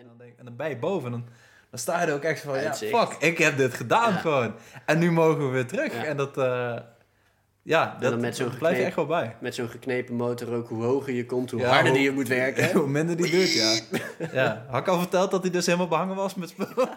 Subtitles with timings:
[0.00, 1.24] En dan, denk, en dan ben je boven en dan,
[1.70, 4.54] dan sta je er ook echt van, ja, fuck, ik heb dit gedaan gewoon.
[4.86, 5.92] En nu mogen we weer terug.
[5.92, 6.76] En dat, eh,
[7.62, 9.36] ja, dat, dan met zo'n dat blijf je echt wel bij.
[9.40, 12.28] Met zo'n geknepen motor ook, hoe hoger je komt, hoe Ja, harder die je moet
[12.28, 12.72] werken.
[12.78, 13.78] Hoe minder die duurt, ja.
[14.42, 14.64] ja.
[14.68, 16.66] Had ik al verteld dat hij dus helemaal behangen was met spul?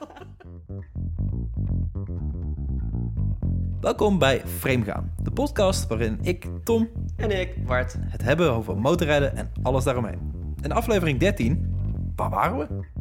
[3.81, 7.95] Welkom bij Framegaan, de podcast waarin ik, Tom, En ik, Bart.
[7.99, 10.31] het hebben over motorrijden en alles daaromheen.
[10.61, 11.73] In aflevering 13,
[12.15, 12.91] waar waren we?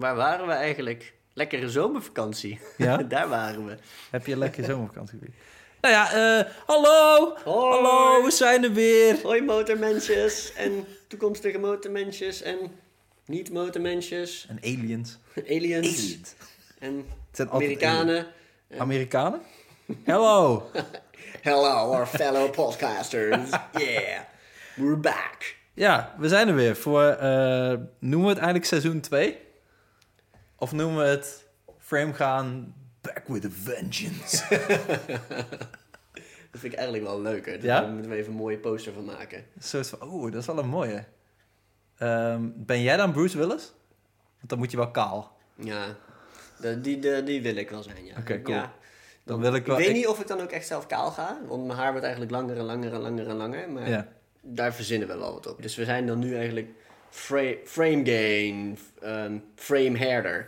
[0.00, 1.12] Waar waren we eigenlijk?
[1.32, 2.60] Lekkere zomervakantie.
[2.76, 2.96] Ja?
[3.14, 3.76] Daar waren we.
[4.10, 5.38] Heb je een lekker zomervakantie geweest?
[5.80, 7.36] Nou ja, eh, hallo!
[7.44, 7.74] Hoi.
[7.74, 9.22] Hallo, we zijn er weer!
[9.22, 12.58] Hoi motormensjes en toekomstige motormensjes en
[13.26, 14.46] niet-motormensjes.
[14.48, 15.18] En aliens.
[15.48, 16.34] Aliens.
[16.78, 18.26] En zijn altijd Amerikanen.
[18.78, 19.40] Amerikanen?
[20.04, 20.70] Hello!
[21.42, 23.50] Hello, our fellow podcasters.
[23.72, 24.20] Yeah,
[24.76, 25.56] we're back.
[25.74, 29.38] Ja, we zijn er weer voor, eh, noemen we het eigenlijk seizoen 2?
[30.60, 31.46] Of noemen we het
[31.78, 34.44] frame gaan back with a vengeance?
[36.50, 37.64] Dat vind ik eigenlijk wel leuker.
[37.64, 37.80] Ja?
[37.80, 39.38] Daar moeten we even een mooie poster van maken.
[39.38, 41.04] Een soort van, oeh, dat is wel een mooie.
[41.98, 43.72] Ehm, ben jij dan Bruce Willis?
[44.36, 45.36] Want dan moet je wel kaal.
[45.54, 45.96] Ja,
[46.60, 48.14] de- die, de, die wil ik wel zijn, ja.
[48.18, 48.56] Oké, cool.
[48.56, 48.72] Ja.
[49.24, 49.76] Dan wil ik wel...
[49.76, 52.02] weet ik- niet of ik dan ook echt zelf kaal ga, want mijn haar wordt
[52.04, 53.70] eigenlijk langer en langer en langer en langer.
[53.70, 54.08] Maar Ja.
[54.40, 55.62] daar verzinnen we wel wat op.
[55.62, 56.68] Dus we zijn dan nu eigenlijk
[57.10, 58.78] fra- frame gain,
[59.54, 60.46] frame herder.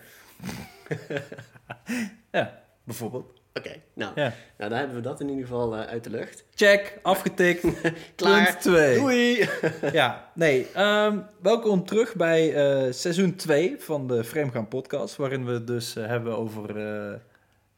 [2.32, 3.40] ja, bijvoorbeeld.
[3.54, 4.32] Oké, nou, Ja.
[4.58, 6.44] nou, dan hebben we dat in ieder geval eh, uit de lucht.
[6.54, 7.66] Check, afgetikt.
[8.16, 8.44] Klaar.
[8.46, 8.98] Punt 2.
[8.98, 9.48] Doei!
[9.92, 10.66] Ja, nee.
[10.74, 15.16] ehm, welkom terug bij eh, seizoen 2 van de Framegaan podcast.
[15.16, 16.80] Waarin we het dus eh, hebben over...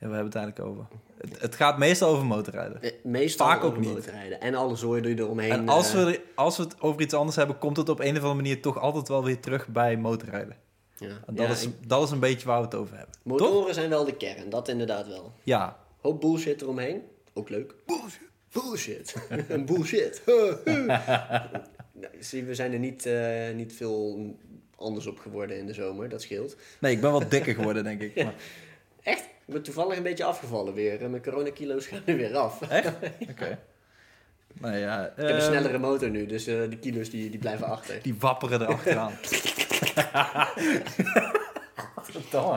[0.05, 0.87] ja, we hebben het eigenlijk over...
[1.19, 2.83] Het, het gaat meestal over motorrijden.
[2.83, 3.95] Eh, Meestal Vaak ook over niet.
[3.95, 4.41] motorrijden.
[4.41, 5.51] En alle zooi die eromheen.
[5.51, 8.11] En als eh, we, als we het over iets anders hebben, komt het op een
[8.11, 10.57] of andere manier toch altijd wel weer terug bij motorrijden.
[10.97, 11.09] ja.
[11.27, 13.15] En dat, Ja, is, ik- dat is een beetje waar we het over hebben.
[13.15, 13.23] Toch?
[13.25, 15.33] motoren zijn wel de kern, dat inderdaad wel.
[15.43, 15.77] Ja.
[16.01, 17.03] Hoop bullshit eromheen.
[17.35, 17.75] Ook leuk.
[17.87, 18.21] Bullshit.
[18.53, 19.15] Bullshit.
[19.49, 20.23] Een bullshit.
[21.93, 24.35] nou, zie, we zijn er niet, eh, niet veel
[24.77, 26.09] anders op geworden in de zomer.
[26.09, 26.57] Dat scheelt.
[26.81, 28.15] Nee, ik ben wat dikker geworden, denk ik.
[28.25, 28.35] Maar,
[29.03, 29.29] Echt?
[29.47, 31.11] Ik ben toevallig een beetje afgevallen weer.
[31.11, 32.63] Mijn coronakilo's gaan er weer af.
[32.63, 32.93] echt?
[33.31, 33.59] Oké.
[34.53, 35.05] Nou ja.
[35.07, 38.03] Ik heb een ehm, snellere motor nu, dus eh die kilo's die, die blijven achter.
[38.03, 39.13] Die wapperen erachteraan.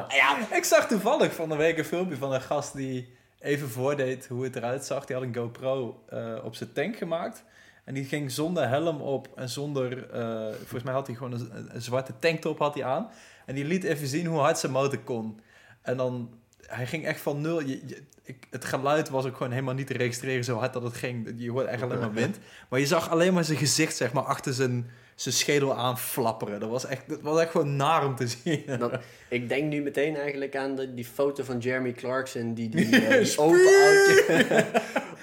[0.09, 4.27] Ja, Ik zag toevallig van de week een filmpje van een gast die even voordeed
[4.27, 5.05] hoe het eruit zag.
[5.05, 7.43] Die had een GoPro eh, op zijn tank gemaakt.
[7.83, 10.09] En die ging zonder helm op en zonder...
[10.11, 13.09] eh, volgens mij had hij gewoon een, een zwarte tanktop had hij aan.
[13.45, 15.39] En die liet even zien hoe hard zijn motor kon.
[15.81, 16.33] En dan...
[16.67, 17.61] Hij ging echt van nul...
[17.61, 20.83] Je, je- ik, het geluid was ook gewoon helemaal niet te registreren zo hard dat
[20.83, 21.33] het ging.
[21.37, 22.37] Je hoorde echt alleen maar wind.
[22.69, 26.59] Maar je zag alleen maar zijn gezicht zeg maar achter zijn, zijn schedel aan flapperen.
[26.59, 28.63] Dat was echt, dat was echt gewoon naar om te zien.
[28.79, 28.91] dan,
[29.29, 32.53] ik denk nu meteen eigenlijk aan de, die foto van Jeremy Clarkson.
[32.53, 34.65] Die, die, eh, die open auto...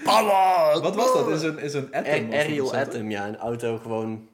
[0.81, 1.29] Wat was dat?
[1.31, 2.31] Is een, is een Atom?
[2.31, 2.41] Dat
[2.71, 2.75] toch?
[2.75, 3.29] Atom, ja.
[3.29, 4.29] Een auto gewoon...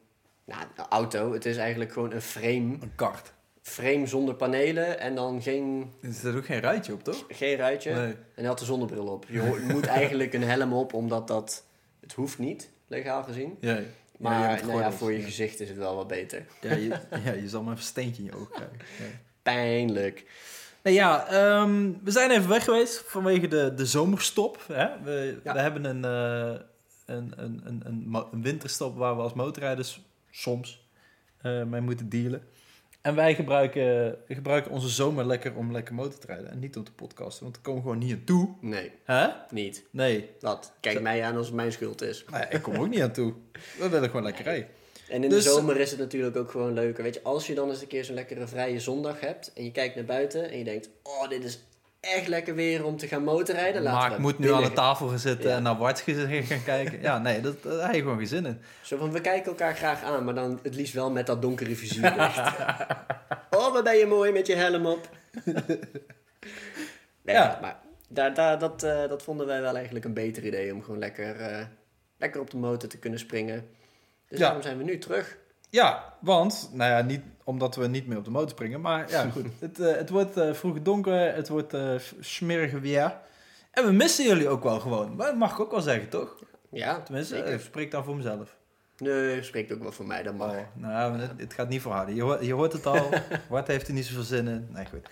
[0.45, 1.33] Nou, een auto.
[1.33, 2.77] Het is eigenlijk gewoon een frame.
[2.81, 3.33] Een kart.
[3.63, 7.25] Frame zonder panelen en dan geen, Er zit ook geen ruitje op, toch?
[7.29, 7.93] geen ruitje.
[7.95, 8.13] Nee.
[8.13, 9.25] En hij had de zonnebril op.
[9.29, 11.65] Je moet eigenlijk een helm op, omdat dat...
[12.01, 13.57] Het hoeft niet, legaal gezien.
[13.61, 13.83] Ja, ja,
[14.19, 16.47] Maar nou ja, voor je gezicht is het wel wat beter.
[16.61, 16.89] Ja, je,
[17.25, 18.79] ja, je zal maar een steentje in je oog krijgen.
[19.43, 20.25] Pijnlijk.
[20.83, 24.65] Nee, ja, ehm, we zijn even weg geweest vanwege de, de zomerstop.
[24.73, 24.89] Hè?
[25.03, 26.61] We, we hebben een, eh,
[27.07, 30.01] een, een, een, een, een winterstop waar we als motorrijders
[30.31, 30.89] soms
[31.43, 32.43] eh, mee moeten dealen.
[33.01, 36.51] En wij gebruiken, gebruiken onze zomer lekker om lekker motor te rijden.
[36.51, 38.49] En niet om te podcasten, want we komen gewoon niet aan toe.
[38.61, 39.27] Nee, Hè?
[39.51, 39.85] niet.
[39.91, 40.73] Nee, Dat.
[40.81, 42.25] Kijk mij aan als het mijn schuld is.
[42.31, 43.35] ja, ik kom ook niet aan toe.
[43.79, 44.69] We willen gewoon lekker rijden.
[45.09, 47.03] En in Dus- de zomer is het natuurlijk ook gewoon leuker.
[47.03, 49.73] Weet je, als je dan eens een keer zo'n lekkere vrije zondag hebt en je
[49.73, 51.59] kijkt naar buiten en je denkt, oh, dit is
[52.01, 53.83] echt lekker weer om te gaan motorrijden.
[53.83, 55.57] Laten maar ik moet nu binnen aan de tafel gaan zitten Ja.
[55.57, 57.01] en naar Bart gaan kijken.
[57.01, 58.61] Ja, nee, dat, daar heb je gewoon geen zin in.
[58.83, 61.77] Zo van, we kijken elkaar graag aan, maar dan het liefst wel met dat donkere
[61.77, 62.39] vizierlicht.
[63.57, 65.09] oh, wat ben je mooi met je helm op.
[67.23, 67.59] nee, Ja.
[67.61, 70.99] maar daar, daar, dat, eh, dat vonden wij wel eigenlijk een beter idee om gewoon
[70.99, 71.65] lekker, eh,
[72.19, 73.69] lekker op de motor te kunnen springen.
[74.29, 74.45] Dus Ja.
[74.45, 75.37] daarom zijn we nu terug.
[75.71, 79.31] Ja, want, nou ja, niet omdat we niet meer op de motor springen, maar ja,
[79.33, 79.47] goed.
[79.59, 81.75] het, eh, het wordt eh, vroeg donker, het wordt
[82.21, 83.17] smerige weer.
[83.71, 85.17] En we missen jullie ook wel gewoon.
[85.17, 86.37] Maar dat mag ik ook wel zeggen, toch?
[86.71, 87.53] Ja, Tenminste, zeker.
[87.53, 88.57] ik spreek dan voor mezelf.
[88.99, 90.51] Nee, spreekt ook wel voor mij, dat mag.
[90.51, 92.15] Oh, nou, het, het gaat niet volhouden.
[92.15, 93.09] Je, hoort- je hoort het al.
[93.49, 94.69] Wat heeft er niet zoveel zin in?
[94.71, 95.09] Nee, goed.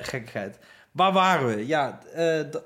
[0.00, 0.58] Gekkigheid.
[0.92, 1.66] Waar waren we?
[1.66, 1.98] Ja,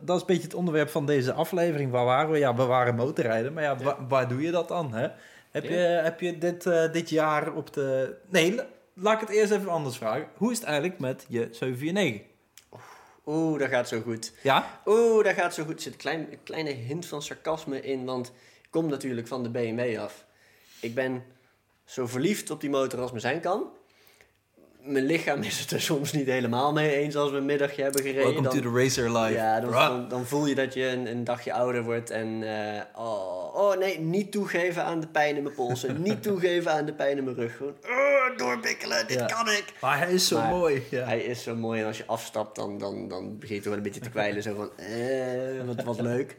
[0.00, 1.90] dat is een beetje het onderwerp van deze aflevering.
[1.90, 2.38] Waar waren we?
[2.38, 3.52] Ja, we waren motorrijden.
[3.52, 3.84] Maar ja, Ja.
[3.84, 4.94] wa- waar doe je dat dan?
[4.94, 5.08] Hè?
[5.50, 5.70] Heb, Ja.
[5.70, 8.16] je, heb je dit, eh, dit jaar op de...
[8.28, 10.28] Nee, la- laat ik het eerst even anders vragen.
[10.36, 12.26] Hoe is het eigenlijk met je 749?
[13.26, 14.32] Oeh, dat gaat zo goed.
[14.42, 14.80] Ja?
[14.86, 15.74] Oeh, dat gaat zo goed.
[15.74, 18.26] Er zit een, klein, een kleine hint van sarcasme in, want
[18.62, 20.24] ik kom natuurlijk van de BMW af.
[20.80, 21.24] Ik ben
[21.84, 23.64] zo verliefd op die motor als me zijn kan.
[24.88, 28.00] Mijn lichaam is het er soms niet helemaal mee eens als we een middagje hebben
[28.02, 28.22] gereden.
[28.22, 29.32] Welcome Dan- to the Racer Life.
[29.34, 29.86] Ja, dan, Bruh.
[29.88, 32.42] dan, dan voel je dat je een, een dagje ouder wordt en...
[32.42, 36.02] eh, oh, oh nee, niet toegeven aan de pijn in mijn polsen.
[36.02, 37.56] niet toegeven aan de pijn in mijn rug.
[37.56, 39.26] Gewoon oh, doorbikkelen, dit Ja.
[39.26, 39.64] kan ik.
[39.80, 40.82] Maar hij is zo Maar mooi.
[40.90, 41.04] Ja.
[41.04, 43.82] Hij is zo mooi en als je afstapt, dan, dan, dan begint hij wel een
[43.82, 44.42] beetje te kwijlen.
[44.42, 46.36] Zo van, eh, wat, wat leuk.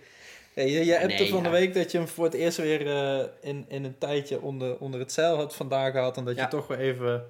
[0.54, 2.58] Ja, je, je hebt Nee, er van de week dat je hem voor het eerst
[2.58, 6.18] weer eh, in, in een tijdje onder, onder het zeil had vandaag gehad.
[6.18, 6.42] En dat Ja.
[6.42, 7.26] je toch weer even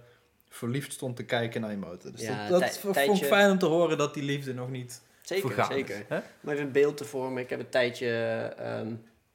[0.49, 2.11] verliefd stond te kijken naar je motor.
[2.11, 5.47] Dus Ja, dat, vond ik fijn om te horen dat die liefde nog niet Zeker,
[5.51, 6.03] vergaan zeker.
[6.07, 6.19] Hè?
[6.41, 7.43] Maar even een beeld te vormen.
[7.43, 8.09] Ik heb een tijdje
[8.57, 8.87] ehm,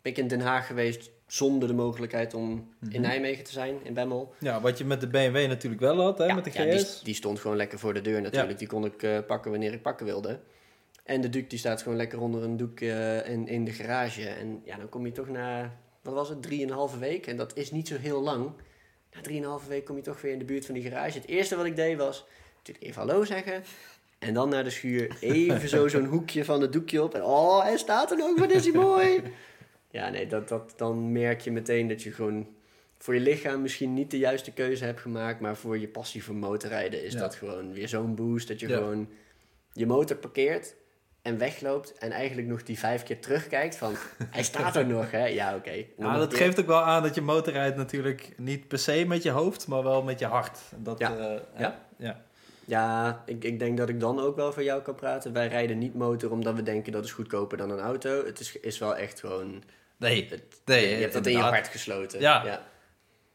[0.02, 2.92] ben ik in Den Haag geweest zonder de mogelijkheid om Mhm.
[2.92, 4.34] in Nijmegen te zijn, in Bemmel.
[4.38, 6.72] Ja, wat je met de BMW natuurlijk wel had, hè, ja, met de ja, die,
[6.78, 7.02] GS.
[7.02, 8.58] die stond gewoon lekker voor de deur natuurlijk.
[8.58, 10.38] Die kon ik eh, pakken wanneer ik pakken wilde.
[11.04, 14.28] En de Duke die staat gewoon lekker onder een doek eh, in, in de garage.
[14.28, 17.26] En ja, dan kom je toch na, wat was het, drieënhalve week.
[17.26, 18.50] En dat is niet zo heel lang.
[19.14, 21.18] Na drieënhalve week kom je toch weer in de buurt van die garage.
[21.18, 22.24] Het eerste wat ik deed was
[22.56, 23.62] natuurlijk even hallo zeggen.
[24.18, 27.14] En dan naar de schuur, even zo zo'n hoekje van het doekje op.
[27.14, 29.22] En oh, hij staat er nog, wat is hij mooi.
[29.90, 32.46] Ja, nee, dat, dat, dan merk je meteen dat je gewoon
[32.98, 35.40] voor je lichaam misschien niet de juiste keuze hebt gemaakt.
[35.40, 37.18] Maar voor je passie voor motorrijden is Ja.
[37.18, 38.48] dat gewoon weer zo'n boost.
[38.48, 38.76] Dat je Ja.
[38.76, 39.08] gewoon
[39.72, 40.74] je motor parkeert
[41.24, 41.98] en wegloopt.
[41.98, 43.94] En eigenlijk nog die vijf keer terugkijkt van,
[44.30, 45.24] hij staat er nog, hè.
[45.26, 45.70] Ja, oké.
[45.70, 46.38] Ja, nog dat keer.
[46.38, 49.82] geeft ook wel aan dat je motorrijdt natuurlijk niet per se met je hoofd, maar
[49.82, 50.58] wel met je hart.
[50.76, 51.16] Dat, Ja.
[51.16, 51.80] eh, Ja.
[51.98, 52.22] ja.
[52.66, 55.32] Ja, ik, ik denk dat ik dan ook wel voor jou kan praten.
[55.32, 58.24] Wij rijden niet motor omdat we denken dat is goedkoper dan een auto.
[58.26, 59.62] Het is, is wel echt gewoon...
[59.96, 62.20] Nee, Het, nee, je hebt dat in je hart gesloten.
[62.20, 62.44] Ja.
[62.44, 62.62] ja.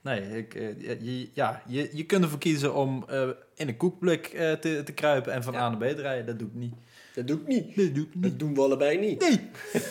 [0.02, 3.78] Nee, ik, eh, ja, je, ja, je, je kunt ervoor kiezen om eh, in een
[3.78, 4.26] koekblik
[4.62, 5.60] te, te kruipen en van Ja.
[5.60, 6.26] A naar B te rijden.
[6.26, 6.74] Dat doe ik niet.
[7.20, 7.76] Dat doe ik niet.
[7.76, 8.24] Nee, dat doe ik niet.
[8.24, 9.20] Dat doen we allebei niet.
[9.20, 9.40] Nee.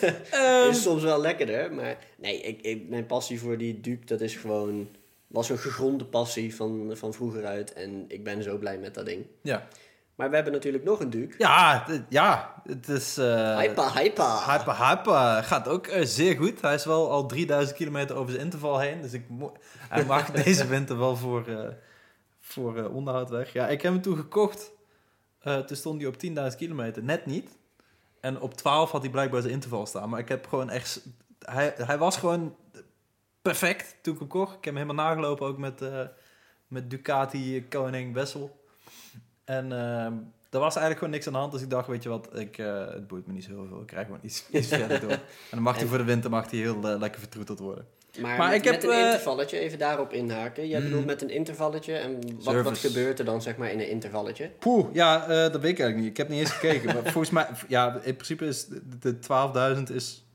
[0.31, 4.21] Ehm, is soms wel lekkerder, maar nee, ik, ik, mijn passie voor die Duke, dat
[4.21, 4.87] is gewoon,
[5.27, 7.73] was een gegronde passie van, van vroeger uit.
[7.73, 9.25] En ik ben zo blij met dat ding.
[9.41, 9.67] ja.
[10.15, 11.35] Maar we hebben natuurlijk nog een Duke.
[11.37, 13.17] Ja, ja, het is...
[13.17, 14.87] eh Hypa, hypa.
[14.89, 16.61] Hyper gaat ook eh, zeer goed.
[16.61, 19.01] Hij is wel al 3000 kilometer over zijn interval heen.
[19.01, 19.23] Dus ik
[19.89, 21.67] hij mag deze winter wel voor, eh,
[22.39, 23.53] voor onderhoud weg.
[23.53, 24.71] Ja, ik heb hem toen gekocht.
[25.39, 26.17] Eh, toen stond hij op
[26.51, 27.03] 10.000 kilometer.
[27.03, 27.57] Net niet.
[28.19, 30.09] En op 12 had hij blijkbaar zijn interval staan.
[30.09, 31.07] Maar ik heb gewoon echt...
[31.39, 32.55] Hij, hij was gewoon
[33.41, 34.57] perfect toen ik hem kocht.
[34.57, 36.07] Ik heb hem helemaal nagelopen ook met, eh,
[36.67, 38.65] met Ducati Koning Wessel.
[39.43, 40.13] En ehm
[40.49, 41.51] er was eigenlijk gewoon niks aan de hand.
[41.51, 43.81] Dus ik dacht, weet je wat, ik, eh, het boeit me niet zo heel veel.
[43.81, 45.09] Ik krijg gewoon iets, iets verder door.
[45.11, 45.19] En
[45.49, 47.85] dan mag hij voor de winter mag hij heel eh, lekker vertroeteld worden.
[48.21, 50.67] Maar, Maar met, ik heb, met een eh, intervalletje, even daarop inhaken.
[50.67, 50.85] Jij Mm.
[50.85, 51.93] bedoelt met een intervalletje.
[51.93, 54.51] En wat, wat gebeurt er dan zeg maar in een intervalletje?
[54.59, 56.07] Poeh, ja, dat weet ik eigenlijk niet.
[56.09, 56.85] Ik heb niet eens gekeken.
[56.93, 59.15] maar volgens mij, ja, in principe is de, de
[59.87, 60.25] 12.000 is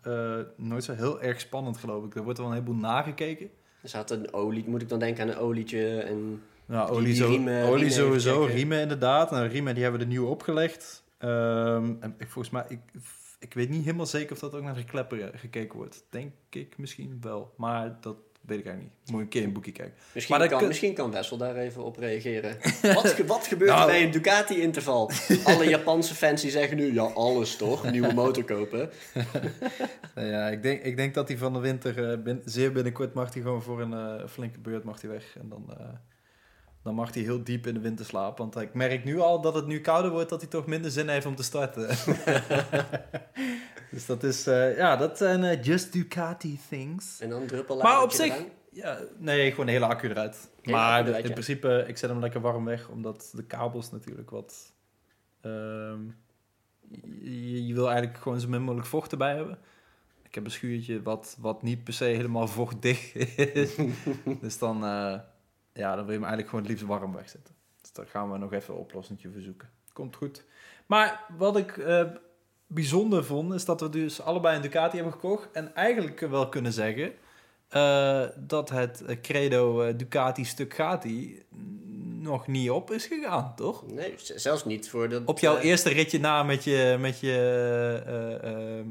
[0.57, 2.15] nooit zo heel erg spannend, geloof ik.
[2.15, 3.51] Er wordt wel een heleboel nagekeken.
[3.83, 6.43] Er zat een olie, moet ik dan denken aan een olietje en...
[6.69, 9.31] Ja, Die- olie, die zo, riemen- olie riemen even sowieso, riemen inderdaad.
[9.31, 11.03] Nou, riemen die hebben we er nieuw opgelegd.
[11.19, 12.81] Ehm, en ik, volgens mij, ik,
[13.39, 16.05] ik weet niet helemaal zeker of dat ook naar de klepper eh, gekeken wordt.
[16.11, 19.11] Denk ik misschien wel, maar dat weet ik eigenlijk niet.
[19.13, 19.95] Moet een keer in een boekje kijken.
[20.15, 22.56] Misschien, Maar kan, kun- misschien kan Wessel daar even op reageren.
[22.94, 23.91] wat, ge- wat gebeurt er Nou.
[23.91, 25.11] bij een Ducati-interval?
[25.44, 28.91] Alle Japanse fans die zeggen nu, ja alles toch, nieuwe motor kopen.
[30.15, 33.15] Nou ja, ik denk, ik denk dat hij van de winter, eh, bin- zeer binnenkort
[33.15, 35.37] mag hij gewoon voor een eh, flinke beurt mag hij weg.
[35.41, 35.67] En dan,
[36.84, 38.50] dan mag hij heel diep in de winter slapen.
[38.50, 41.08] Want ik merk nu al dat het nu kouder wordt, dat hij toch minder zin
[41.08, 41.88] heeft om te starten.
[43.91, 47.20] dus dat is, eh, ja, dat zijn eh, just Ducati things.
[47.20, 50.50] En dan druppel Maar op zich, ja, nee, gewoon de hele accu eruit.
[50.62, 51.34] Hele maar accu eruit, in ja.
[51.34, 54.72] principe, ik zet hem lekker warm weg, omdat de kabels natuurlijk wat...
[55.41, 56.00] ehm,
[57.20, 59.58] je, je wil eigenlijk gewoon zo min mogelijk vocht erbij hebben.
[60.22, 63.74] Ik heb een schuurtje wat, wat niet per se helemaal vochtdicht is.
[64.41, 65.19] dus dan, eh,
[65.75, 67.55] ja, dan wil je hem eigenlijk gewoon het liefst warm wegzetten.
[67.81, 69.69] Dus daar gaan we nog even een oplossing voor zoeken.
[69.93, 70.45] Komt goed.
[70.87, 72.05] Maar wat ik eh,
[72.67, 75.49] bijzonder vond, is dat we dus allebei een Ducati hebben gekocht.
[75.53, 77.13] En eigenlijk wel kunnen zeggen
[77.69, 81.43] eh, dat het credo eh, Ducati stuk Gati
[82.19, 83.87] nog niet op is gegaan, toch?
[83.87, 85.23] Nee, zelfs niet voor de...
[85.25, 87.33] Op jouw eerste ritje na met je, met je,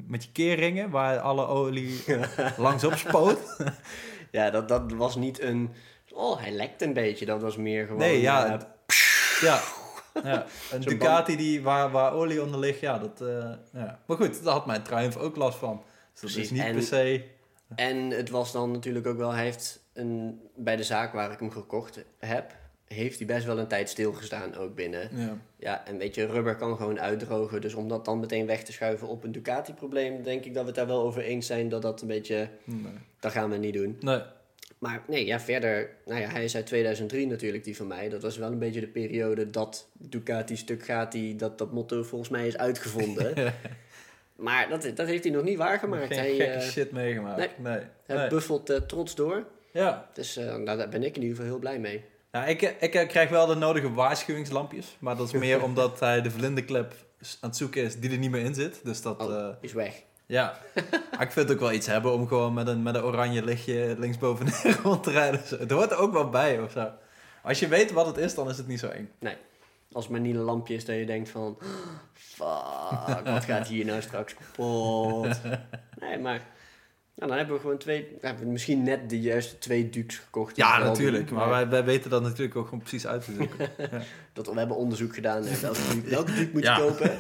[0.07, 2.03] met je keerringen, waar alle olie
[2.57, 3.39] langs op spoot.
[4.31, 5.71] Ja, dat, dat was niet een...
[6.13, 7.25] Oh, hij lekt een beetje.
[7.25, 7.99] Dat was meer gewoon...
[7.99, 8.59] Nee, ja, eh,
[9.41, 9.61] Ja,
[10.23, 13.21] Ja, een Ducati die, waar, waar olie onder ligt, ja, dat...
[13.21, 13.99] eh, ja.
[14.05, 15.75] Maar goed, daar had mijn Triumph ook last van.
[16.11, 17.23] Dus dat Precies, is niet en- per se...
[17.75, 21.39] En het was dan natuurlijk ook wel, hij heeft een, bij de zaak waar ik
[21.39, 22.51] hem gekocht heb,
[22.85, 25.09] heeft hij best wel een tijd stilgestaan ook binnen.
[25.17, 25.37] Ja.
[25.57, 27.61] Ja, en weet je, rubber kan gewoon uitdrogen.
[27.61, 30.67] Dus om dat dan meteen weg te schuiven op een Ducati-probleem, denk ik dat we
[30.67, 32.93] het daar wel over eens zijn dat dat een beetje, Nee.
[33.19, 33.97] dat gaan we niet doen.
[33.99, 34.21] nee.
[34.83, 38.09] Maar nee, ja, verder, nou ja, hij is uit 2003 natuurlijk, die van mij.
[38.09, 42.03] Dat was wel een beetje de periode dat Ducati stuk gaat, die, dat dat motto
[42.03, 43.33] volgens mij is uitgevonden.
[44.35, 46.07] maar dat, dat heeft hij nog niet waargemaakt.
[46.07, 47.37] Geen Hij, gekke eh, shit meegemaakt.
[47.37, 47.49] nee.
[47.57, 47.83] Nee.
[48.05, 48.27] hij Nee.
[48.27, 49.45] buffelt eh, trots door.
[49.71, 50.09] Ja.
[50.13, 52.03] Dus eh, nou, daar ben ik in ieder geval heel blij mee.
[52.31, 54.97] Nou, ik, ik krijg wel de nodige waarschuwingslampjes.
[54.99, 56.93] Maar dat is meer omdat hij de vlinderklep
[57.41, 58.79] aan het zoeken is die er niet meer in zit.
[58.83, 59.21] Dus dat...
[59.21, 60.03] Oh, is weg.
[60.33, 60.57] Ja.
[61.19, 63.95] ik vind het ook wel iets hebben om gewoon met een, met een oranje lichtje
[63.97, 65.41] linksbovenin rond te rijden.
[65.59, 66.91] Het hoort er ook wel bij of zo.
[67.43, 69.09] Als je weet wat het is, dan is het niet zo eng.
[69.91, 71.57] Als het maar niet een lampje is dat je denkt van...
[72.13, 75.27] Fuck, wat gaat hier nou straks kapot?
[75.99, 76.41] Nee, maar...
[77.15, 78.17] Nou, dan hebben we gewoon twee...
[78.21, 80.55] we hebben misschien net de juiste twee Dukes gekocht.
[80.55, 81.27] Ja, natuurlijk.
[81.27, 83.69] doen, Maar wij, wij weten dat natuurlijk ook gewoon precies uit te zoeken.
[84.33, 85.43] Dat, we hebben onderzoek gedaan.
[85.43, 86.77] naar Welke Duke, welke Duke moet je Ja.
[86.77, 87.11] kopen?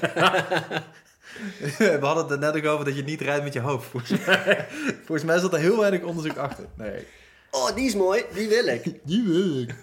[1.77, 3.87] We hadden het er net ook over dat je niet rijdt met je hoofd.
[3.87, 4.65] Volgens mij,
[4.95, 6.65] volgens mij zat er heel weinig onderzoek achter.
[6.77, 7.05] Nee.
[7.51, 8.23] Oh, die is mooi.
[8.33, 8.83] Die wil ik.
[9.09, 9.75] Die wil ik.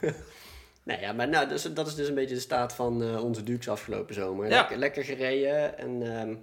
[0.82, 3.42] Nou ja, maar nou, dus, dat is dus een beetje de staat van eh, onze
[3.42, 4.48] Dukes afgelopen zomer.
[4.48, 4.58] Ja.
[4.58, 5.78] Lekker, lekker gereden.
[5.78, 6.34] En ehm,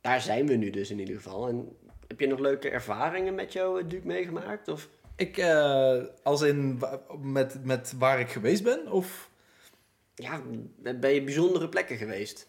[0.00, 1.48] daar zijn we nu dus in ieder geval.
[1.48, 1.76] En
[2.06, 4.68] heb je nog leuke ervaringen met jouw eh, Duke meegemaakt?
[4.68, 4.88] Of...
[5.16, 6.80] Ik, eh, als in
[7.20, 8.92] met, met waar ik geweest ben?
[8.92, 9.30] Of...
[10.14, 10.40] Ja,
[10.76, 12.48] ben je bijzondere plekken geweest?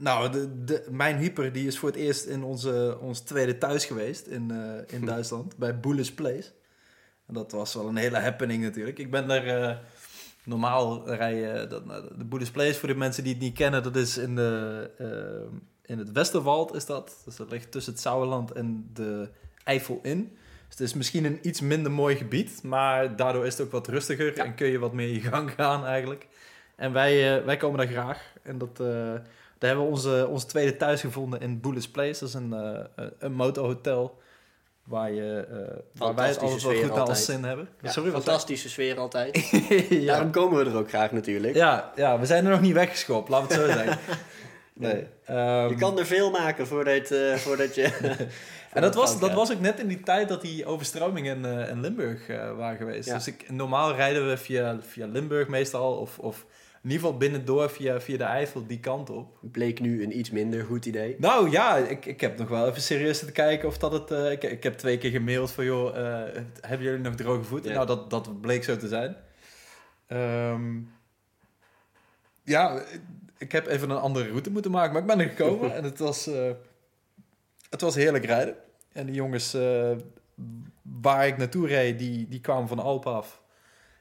[0.00, 3.84] Nou, de, de, mijn hyper die is voor het eerst in onze, ons tweede thuis
[3.84, 6.50] geweest in, eh, in Duitsland, bij Bullis Place.
[7.26, 8.98] En dat was wel een hele happening natuurlijk.
[8.98, 9.76] Ik ben er eh,
[10.44, 13.96] normaal rijden, dat, nou, de Bullis Place voor de mensen die het niet kennen, dat
[13.96, 17.22] is in, de, eh, in het Westerwald is dat.
[17.24, 19.28] Dus dat ligt tussen het Sauerland en de
[19.64, 20.36] Eifel in.
[20.68, 23.88] Dus het is misschien een iets minder mooi gebied, maar daardoor is het ook wat
[23.88, 24.44] rustiger Ja.
[24.44, 26.26] en kun je wat meer je gang gaan eigenlijk.
[26.76, 28.32] En wij, eh, wij komen daar graag.
[28.42, 29.14] En dat, eh,
[29.58, 32.20] daar hebben we onze, onze tweede thuis gevonden in Bullis Place.
[32.20, 34.18] Dat is een, eh, een motorhotel
[34.84, 37.68] waar, je, eh, waar wij het altijd wel goed naar ons zin hebben.
[37.80, 39.48] Ja, Sorry, wat fantastische sfeer altijd.
[39.88, 40.12] ja.
[40.12, 41.54] Daarom komen we er ook graag natuurlijk.
[41.54, 43.98] Ja, ja, we zijn er nog niet weggeschopt, laten we het zo zeggen.
[44.78, 45.06] Nee.
[45.24, 47.90] ehm, Je kan er veel maken voordat, eh, voordat je...
[48.72, 51.68] en dat was, dat was ook net in die tijd dat die overstromingen in, eh,
[51.68, 53.12] in Limburg eh, waren geweest.
[53.12, 56.46] Dus ik, normaal rijden we via, via Limburg meestal, of, of
[56.82, 59.38] in ieder geval binnendoor via, via de Eifel die kant op.
[59.40, 61.16] Bleek nu een iets minder goed idee.
[61.18, 64.10] Nou ja, ik, ik heb nog wel even serieus te kijken of dat het...
[64.10, 65.94] eh, ik, ik heb twee keer gemaild van, joh,
[66.60, 67.70] hebben jullie nog droge voeten?
[67.70, 67.76] Ja.
[67.76, 69.16] Nou, dat, dat bleek zo te zijn.
[70.06, 70.78] Ehm,
[72.42, 72.82] ja,
[73.38, 75.98] ik heb even een andere route moeten maken, maar ik ben er gekomen en het
[75.98, 76.30] was,
[77.70, 78.56] het was heerlijk rijden.
[78.92, 79.90] En die jongens eh,
[80.82, 83.42] waar ik naartoe reed, die, die kwamen van Alpen af.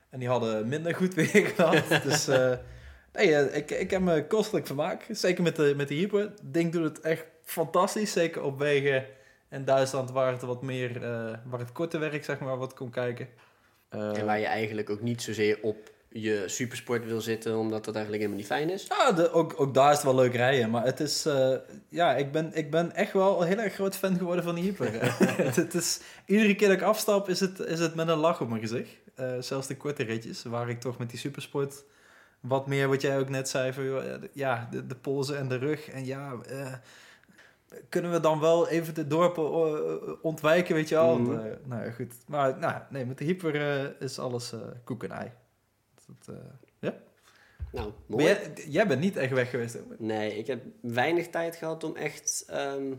[0.09, 2.03] En die hadden minder goed weer gehad.
[2.03, 2.53] dus eh,
[3.13, 5.19] nee, eh, ik, ik heb me kostelijk vermaakt.
[5.19, 6.33] Zeker met de, met de hyper.
[6.43, 8.11] Ding doet het echt fantastisch.
[8.11, 9.05] Zeker op wegen
[9.49, 10.99] in Duitsland waar het wat meer,
[11.45, 13.27] waar het korte werk zeg maar wat kon kijken.
[13.89, 18.23] En waar je eigenlijk ook niet zozeer op je supersport wil zitten, omdat dat eigenlijk
[18.23, 18.87] helemaal niet fijn is.
[18.87, 20.69] Ja, de, ook, ook daar is het wel leuk rijden.
[20.69, 21.25] Maar het is...
[21.25, 21.53] eh,
[21.89, 24.63] ja, ik ben, ik ben echt wel een heel erg groot fan geworden van die
[24.63, 24.89] hyper.
[25.37, 28.41] het, het is, iedere keer dat ik afstap, is het, is het met een lach
[28.41, 28.91] op mijn gezicht.
[29.15, 31.83] Eh, zelfs de korte ritjes, waar ik toch met die supersport...
[32.39, 35.55] Wat meer, wat jij ook net zei, van, eh, ja, de, de polsen en de
[35.55, 35.89] rug.
[35.89, 36.33] En ja,
[37.89, 41.19] kunnen we dan wel even de dorpen ontwijken, weet je wel?
[41.19, 41.41] Mhm.
[41.63, 42.13] Nou ja, goed.
[42.27, 45.31] Maar nou, nee, met de hyper is alles koek en ei.
[46.07, 46.89] Dat, eh,
[47.71, 48.23] Nou, maar mooi.
[48.23, 49.79] jij, jij bent niet echt weg geweest, hè?
[49.97, 52.93] Nee, ik heb weinig tijd gehad om echt ehm,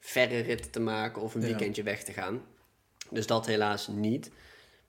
[0.00, 1.46] verre ritten te maken of een Ja.
[1.46, 2.40] weekendje weg te gaan.
[3.10, 4.30] Dus dat helaas niet.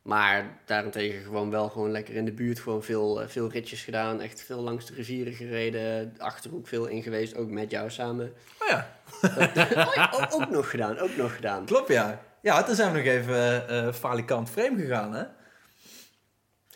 [0.01, 2.59] Maar daarentegen gewoon wel gewoon lekker in de buurt.
[2.59, 4.21] Gewoon veel, eh, veel ritjes gedaan.
[4.21, 6.13] Echt veel langs de rivieren gereden.
[6.13, 7.35] De Achterhoek veel in geweest.
[7.35, 8.33] Ook met jou samen.
[8.61, 9.53] Oh ja, oh,
[9.95, 10.97] ja, ook, ook nog gedaan.
[10.97, 11.65] Ook nog gedaan.
[11.65, 12.21] klopt ja.
[12.41, 15.23] Ja, toen zijn we nog even eh falikant frame gegaan, hè?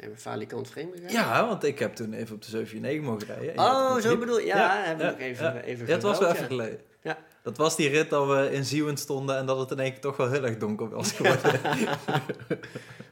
[0.01, 1.11] Zijn we falikant vreemd gegaan?
[1.11, 3.53] Ja, want ik heb toen even op de 749 mogen rijden.
[3.53, 4.45] En Oh, zo bedoel je.
[4.45, 5.61] Ja, Ja, hebben we nog even, ja.
[5.61, 6.79] even Ja, het was wel even geleden.
[7.01, 7.17] Ja.
[7.43, 10.01] Dat was die rit dat we in Zeeuwen stonden en dat het in één keer
[10.01, 11.59] toch wel heel erg donker was geworden.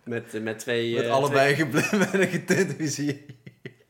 [0.03, 0.96] Met, eh, met twee...
[0.96, 3.17] Met eh, allebei met een getint vizier.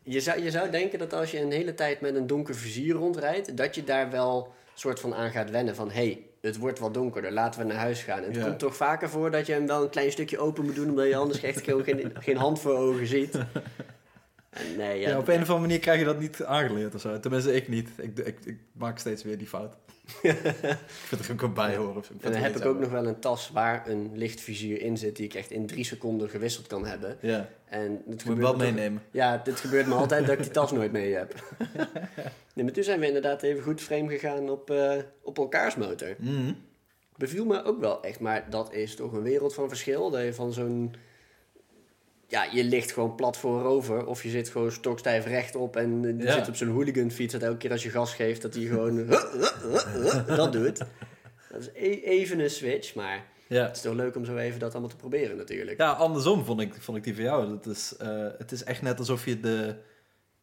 [0.04, 2.96] Je zou, je zou denken dat als je een hele tijd met een donker vizier
[2.96, 5.76] rondrijdt, dat je daar wel soort van aan gaat wennen.
[5.76, 8.18] Van hé, hey, het wordt wat donkerder, laten we naar huis gaan.
[8.20, 8.44] En het Ja.
[8.46, 11.08] komt toch vaker voor dat je hem wel een klein stukje open moet doen, omdat
[11.08, 13.36] je anders echt geen, geen hand voor ogen ziet.
[14.50, 17.02] En nee, Ja, ja, op een of andere manier krijg je dat niet aangeleerd of
[17.02, 17.20] zo.
[17.20, 17.90] Tenminste, ik niet.
[17.98, 19.76] Ik, ik, ik maak steeds weer die fout.
[20.22, 20.36] Ik
[20.88, 22.04] vind er ook wel bij horen.
[22.22, 25.26] En dan heb ik ook nog wel een tas waar een lichtvizier in zit die
[25.26, 27.18] ik echt in drie seconden gewisseld kan hebben.
[27.22, 29.02] Ja, En het moet je wel toch- meenemen.
[29.12, 31.34] Ja, dit gebeurt me altijd dat ik die tas nooit mee heb.
[32.54, 36.16] nee, maar toen zijn we inderdaad even goed frame gegaan op, eh, op elkaars motor.
[36.18, 36.52] Mhm.
[37.18, 40.10] Beviel me ook wel echt, maar dat is toch een wereld van verschil.
[40.10, 40.96] Dat je van zo'n...
[42.32, 46.32] Ja, je ligt gewoon plat voorover of je zit gewoon stokstijf rechtop en je Ja.
[46.34, 49.08] zit op zo'n hooliganfiets dat elke keer als je gas geeft dat hij gewoon
[50.36, 50.78] dat doet.
[51.52, 53.66] Dat is e- even een switch, maar Ja.
[53.66, 55.78] het is toch leuk om zo even dat allemaal te proberen natuurlijk.
[55.78, 57.50] ja, andersom vond ik, vond ik die van jou.
[57.50, 59.76] Dat is, eh, het is echt net alsof je de...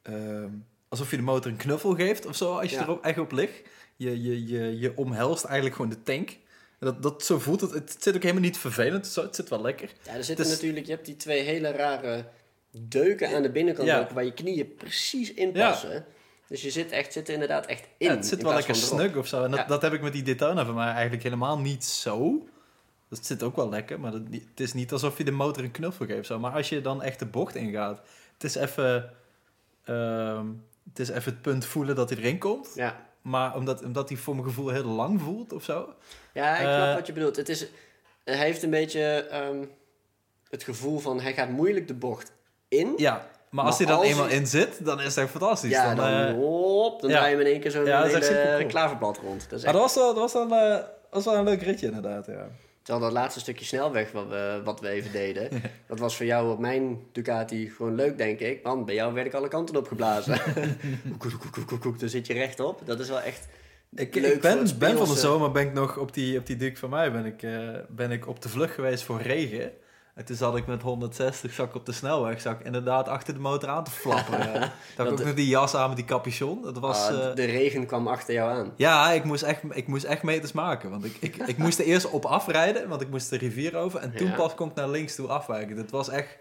[0.02, 0.48] ehm,
[0.88, 2.86] alsof je de motor een knuffel geeft of zo, als je Ja.
[2.88, 3.62] er echt op ligt.
[3.96, 6.36] Je, je, je, je omhelst eigenlijk gewoon de tank.
[6.86, 7.70] Dat, dat, zo voelt het.
[7.72, 9.06] Het zit ook helemaal niet vervelend.
[9.06, 9.90] Zo, het zit wel lekker.
[10.02, 12.24] Ja, er zitten Dus- natuurlijk, je hebt die twee hele rare
[12.70, 14.00] deuken aan de binnenkant Ja.
[14.00, 15.70] ook, waar je knieën precies in Ja.
[15.70, 16.04] passen.
[16.48, 18.06] Dus je zit, echt, zit er inderdaad echt in.
[18.06, 19.44] Ja, het zit in wel lekker snug of zo.
[19.44, 19.66] En dat, Ja.
[19.66, 22.46] dat heb ik met die Daytona van mij eigenlijk helemaal niet zo.
[23.08, 25.70] Het zit ook wel lekker, maar dat, het is niet alsof je de motor een
[25.70, 26.26] knuffel geeft.
[26.26, 26.38] Zo.
[26.38, 28.00] Maar als je dan echt de bocht ingaat,
[28.32, 29.10] het is even,
[29.84, 30.46] ehm,
[30.88, 32.72] het is even het punt voelen dat hij erin komt.
[32.74, 33.06] Ja.
[33.26, 35.94] Maar omdat, omdat hij voor mijn gevoel heel lang voelt of zo.
[36.32, 37.36] ja, ik Eh, snap wat je bedoelt.
[37.36, 37.66] Het is,
[38.24, 39.64] hij heeft een beetje ehm,
[40.50, 42.32] het gevoel van, hij gaat moeilijk de bocht
[42.68, 42.92] in.
[42.96, 45.70] Ja, maar Maar als hij dan als eenmaal hij- in zit, dan is echt fantastisch.
[45.70, 47.16] Ja, dan, dan, eh, hop, dan ja.
[47.16, 49.50] draai je hem in één keer zo'n Ja, hele klaverblad rond.
[49.50, 51.62] Dat is maar echt, dat was wel, dat was wel, eh, was wel een leuk
[51.62, 52.48] ritje inderdaad, ja.
[52.86, 56.52] Terwijl dat laatste stukje snelweg wat we, wat we even deden, dat was voor jou
[56.52, 58.62] op mijn Ducati gewoon leuk, denk ik.
[58.62, 60.38] Want bij jou werd ik alle kanten op geblazen.
[61.80, 62.80] Koek, Dan zit je rechtop.
[62.84, 63.48] Dat is wel echt
[63.94, 66.78] Ik, leuk ben, ben van de zomer ben ik nog op die, op die dik
[66.78, 69.72] van mij ben ik, eh, ben ik op de vlucht geweest voor regen.
[70.16, 73.68] En toen zat ik met 160 zak op de snelweg, zak inderdaad achter de motor
[73.68, 74.38] aan te flappen.
[74.38, 74.52] ja.
[74.52, 74.60] Toen
[74.96, 76.62] had ik ook Dat- nog die jas aan met die capuchon.
[76.62, 78.72] Dat was, Ah, eh, de regen kwam achter jou aan.
[78.76, 80.90] ja, ik moest, echt, ik moest echt meters maken.
[80.90, 84.00] Want ik, ik, ik moest er eerst op afrijden, want ik moest de rivier over.
[84.00, 84.34] En toen Ja.
[84.34, 85.76] pas kon ik naar links toe afwijken.
[85.76, 86.36] Dat was echt...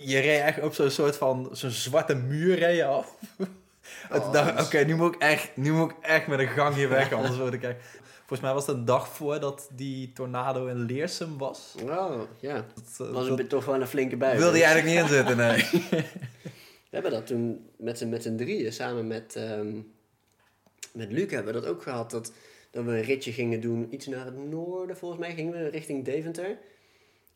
[0.00, 1.48] Je reed echt op zo'n soort van...
[1.52, 3.12] Zo'n zwarte muur reed je af.
[4.12, 6.88] Oh, dat oké, nu moet ik echt, nu moet ik echt met een gang hier
[6.88, 7.76] weg, anders word ik echt...
[8.26, 11.74] Volgens mij was het een dag voordat die tornado in Leersum was.
[11.82, 12.66] Oh, ja.
[12.74, 14.38] Dat, eh, was dat een, toch wel een flinke bui.
[14.38, 14.72] wilde je dus.
[14.72, 15.56] eigenlijk niet inzitten, nee.
[16.90, 19.80] We hebben dat toen met z'n met z'n drieën, samen met, ehm,
[20.92, 22.10] met Luc hebben we dat ook gehad.
[22.10, 22.32] Dat,
[22.70, 26.04] dat we een ritje gingen doen, iets naar het noorden volgens mij, gingen we richting
[26.04, 26.58] Deventer.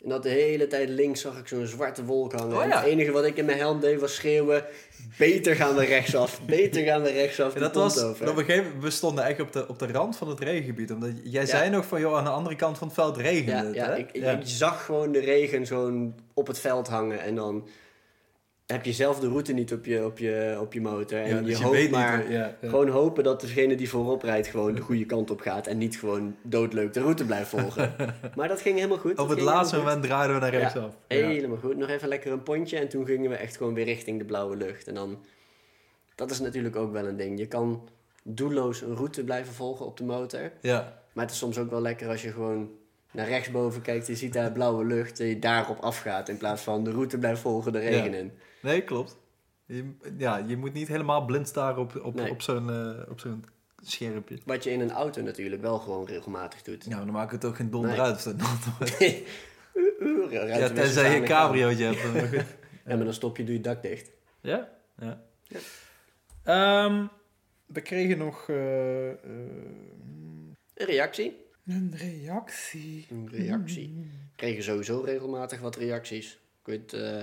[0.03, 2.57] En dat de hele tijd links zag ik zo'n zwarte wolk hangen.
[2.57, 4.65] Oh En het enige wat ik in mijn helm deed was schreeuwen,
[5.19, 7.55] beter gaan we rechtsaf, beter gaan we rechtsaf.
[7.55, 8.31] En dat was, over.
[8.31, 10.93] op een gegeven moment, we stonden echt op de, op de rand van het regengebied.
[10.93, 11.47] Omdat jij Ja.
[11.49, 13.87] zei nog van, joh, aan de andere kant van het veld regende Ja, het, ja,
[13.87, 13.97] hè?
[13.97, 17.69] ik, ik, ik zag gewoon de regen zo'n op het veld hangen en dan
[18.71, 21.19] heb je zelf de route niet op je, op je, op je motor.
[21.19, 22.29] En Ja, dus je hoopt weet maar niet...
[22.29, 22.69] Ja, ja.
[22.69, 25.99] gewoon hopen dat degene die voorop rijdt gewoon de goede kant op gaat en niet
[25.99, 27.95] gewoon doodleuk de route blijft volgen.
[28.37, 29.19] maar dat ging helemaal goed.
[29.19, 30.59] Op het laatste moment draaiden we naar Ja.
[30.59, 30.85] rechtsaf.
[30.85, 30.95] goed.
[31.09, 31.77] Helemaal goed.
[31.77, 34.57] Nog even lekker een pontje en toen gingen we echt gewoon weer richting de blauwe
[34.57, 34.89] lucht.
[34.89, 35.25] En dan,
[36.15, 37.39] dat is natuurlijk ook wel een ding.
[37.39, 37.89] Je kan
[38.23, 40.53] doelloos een route blijven volgen op de motor.
[40.61, 41.03] Ja.
[41.13, 42.71] Maar het is soms ook wel lekker als je gewoon
[43.13, 46.85] naar rechtsboven kijkt, je ziet daar blauwe lucht en je daarop afgaat in plaats van
[46.85, 48.33] de route blijft volgen de regen in.
[48.63, 49.17] Nee, klopt.
[49.67, 52.31] Je, ja, je moet niet helemaal blind staren op, op, Nee.
[52.31, 53.45] op zo'n eh, op zo'n
[53.83, 54.39] schermpje.
[54.45, 56.87] Wat je in een auto natuurlijk wel gewoon regelmatig doet.
[56.87, 58.01] Nou, dan maakt het ook geen donder Nee.
[58.01, 58.25] uit.
[58.25, 58.43] rijdt
[60.59, 62.03] ja, tenzij je een en cabriootje hebt.
[62.03, 62.45] dan- maar goed.
[62.87, 64.11] Ja, maar dan stop je, doe je dak dicht.
[64.41, 64.69] Ja?
[64.99, 65.23] Ja.
[65.43, 65.59] Ja.
[66.43, 67.07] Ehm,
[67.67, 69.17] we kregen nog eh, eh,
[70.75, 71.45] Een reactie.
[71.67, 73.07] een reactie.
[73.11, 73.95] Een reactie.
[73.97, 76.33] We kregen sowieso regelmatig wat reacties.
[76.33, 77.23] Ik weet, eh,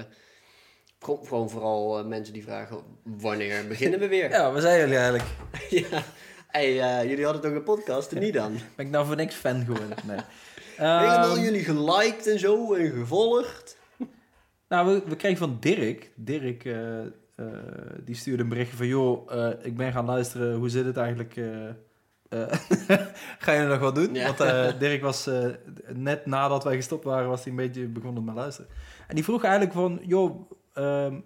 [0.99, 4.29] gewoon, gewoon vooral eh, mensen die vragen, wanneer beginnen we weer?
[4.29, 5.29] Ja, waar zijn jullie eigenlijk?
[5.89, 6.03] ja.
[6.47, 8.51] Hey, eh, jullie hadden toch een podcast, en niet dan?
[8.75, 9.97] Ben ik nou voor niks fan geworden?
[10.07, 10.19] Nee.
[10.77, 13.77] Helemaal Ehm, jullie geliked en zo en gevolgd.
[14.67, 16.11] Nou, we, we kregen van Dirk.
[16.15, 16.75] Dirk, eh,
[18.03, 18.87] die stuurde een berichtje van...
[18.87, 19.31] joh,
[19.61, 21.33] ik ben gaan luisteren, hoe zit het eigenlijk?
[23.39, 24.13] ga je nog wat doen?
[24.13, 24.33] Ja.
[24.33, 25.29] Want Dirk was
[25.93, 27.29] net nadat wij gestopt waren...
[27.29, 28.71] was hij een beetje begonnen met luisteren.
[29.07, 29.99] En die vroeg eigenlijk van...
[30.01, 31.19] joh, ehm,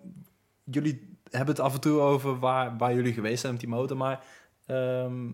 [0.64, 3.98] jullie hebben het af en toe over waar, waar jullie geweest zijn met die motor...
[3.98, 4.24] maar
[4.66, 5.28] ehm,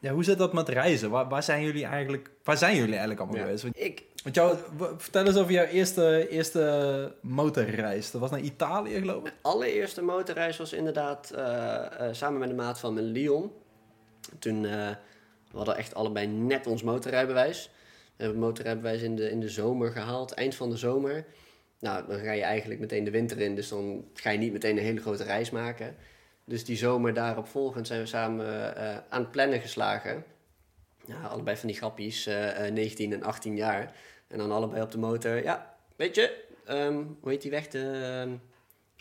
[0.00, 1.10] ja, hoe zit dat met reizen?
[1.10, 3.44] Waar, waar, zijn jullie eigenlijk, waar zijn jullie eigenlijk allemaal Ja.
[3.44, 3.62] geweest?
[3.62, 4.56] Want, Ik, want jou,
[4.96, 8.10] vertel eens over jouw eerste, eerste motorreis.
[8.10, 9.32] Dat was naar Italië, geloof ik?
[9.42, 13.50] allereerste motorreis was inderdaad eh, eh, samen met een maat van me Lyon.
[14.38, 14.90] Toen eh
[15.50, 17.70] we hadden echt allebei net ons motorrijbewijs.
[18.16, 21.24] We hebben het motorrijbewijs in de, in de zomer gehaald, eind van de zomer.
[21.80, 24.76] Nou, dan ga je eigenlijk meteen de winter in, dus dan ga je niet meteen
[24.76, 25.96] een hele grote reis maken.
[26.44, 30.24] Dus die zomer daarop volgend zijn we samen eh, aan het plannen geslagen.
[31.06, 33.92] Nou, allebei van die grappies, eh, eh, 19 en 18 jaar.
[34.28, 35.42] En dan allebei op de motor.
[35.42, 37.68] Ja, weet je, ehm, hoe heet die weg?
[37.68, 38.26] De,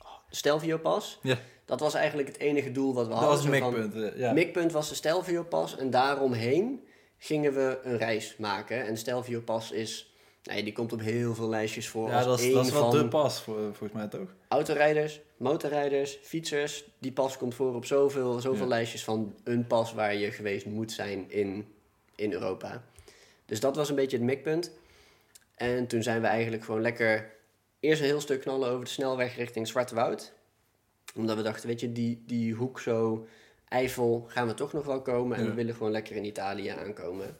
[0.03, 1.19] oh, de Stelvio-pas.
[1.21, 1.37] Ja.
[1.65, 3.37] Dat was eigenlijk het enige doel wat we Dat hadden.
[3.37, 4.13] was het van- mikpunt.
[4.13, 4.33] eh, ja.
[4.33, 6.87] Mikpunt was de Stelvio-pas en daaromheen
[7.17, 8.85] gingen we een reis maken.
[8.85, 10.15] En Stelvio-pas is,
[10.47, 12.10] nee, die komt op heel veel lijstjes voor.
[12.10, 14.36] ja, dat is, dat is wel van de pas, voor, volgens mij toch?
[14.47, 16.86] Autorijders, motorrijders, fietsers.
[16.99, 18.67] Die pas komt voor op zoveel, zoveel Ja.
[18.69, 21.67] lijstjes van een pas waar je geweest moet zijn in,
[22.15, 22.83] in Europa.
[23.45, 24.71] Dus dat was een beetje het mikpunt.
[25.55, 27.31] En toen zijn we eigenlijk gewoon lekker
[27.79, 30.33] eerst een heel stuk knallen over de snelweg richting Zwarte Woud.
[31.15, 33.27] Omdat we dachten, weet je, die, die hoek zo,
[33.67, 35.38] Eifel, gaan we toch nog wel komen.
[35.38, 35.49] En Ja.
[35.49, 37.38] we willen gewoon lekker in Italië aankomen.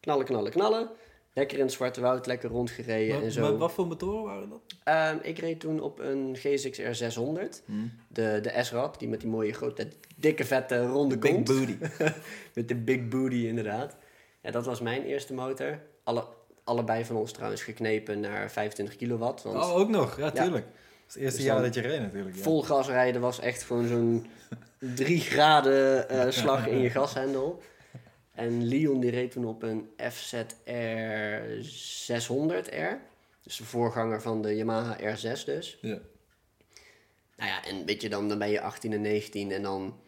[0.00, 0.90] Knallen, knallen, knallen.
[1.34, 3.40] Lekker in het Zwarte Woud, lekker rondgereden en Maar, zo.
[3.40, 4.60] maar wat voor motoren waren dat?
[4.84, 7.62] Ehm, ik reed toen op een GSX-R 600.
[8.08, 11.44] De, de S-Rad, die met die mooie grote, dikke, vette, ronde Big kont.
[11.44, 11.76] booty.
[12.54, 13.96] Met de big booty, inderdaad.
[14.42, 15.78] Ja, dat was mijn eerste motor.
[16.04, 16.24] Alle,
[16.64, 19.42] allebei van ons trouwens geknepen naar 25 kilowatt.
[19.42, 20.16] Want Oh, ook nog.
[20.18, 20.66] Ja, tuurlijk.
[21.08, 22.36] Is het eerste Dus jaar dat je reed natuurlijk.
[22.36, 22.42] Ja.
[22.42, 24.26] vol gas rijden was echt gewoon zo'n
[24.78, 27.62] 3 graden eh, slag in je gashendel.
[28.40, 30.44] En Leon die reed toen op een FZR
[32.12, 32.96] 600R.
[33.42, 35.78] Dus de voorganger van de Yamaha R6 dus.
[35.80, 35.98] Ja.
[37.36, 39.98] Nou ja, en weet je, dan, dan ben je 18 en 19 en dan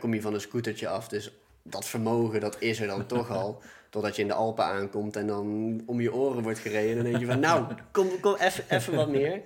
[0.00, 1.08] kom je van een scootertje af.
[1.08, 3.62] Dus dat vermogen, dat is er dan toch al.
[3.90, 6.94] Totdat je in de Alpen aankomt en dan om je oren wordt gereden.
[6.94, 9.42] Dan denk je van, nou, kom, kom even, even wat meer.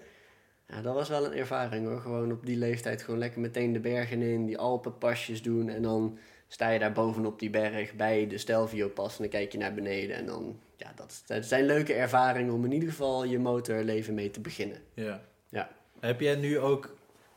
[0.68, 2.00] Ja, dat was wel een ervaring hoor.
[2.00, 5.68] Gewoon op die leeftijd gewoon lekker meteen de bergen in, die Alpenpasjes doen.
[5.68, 6.18] En dan
[6.52, 10.16] sta je daar bovenop die berg bij de Stelvio-pas en dan kijk je naar beneden.
[10.16, 14.30] En dan, ja, dat, dat zijn leuke ervaringen om in ieder geval je motorleven mee
[14.30, 14.78] te beginnen.
[14.94, 15.22] Ja.
[15.48, 15.70] Ja.
[16.00, 16.94] Heb jij nu ook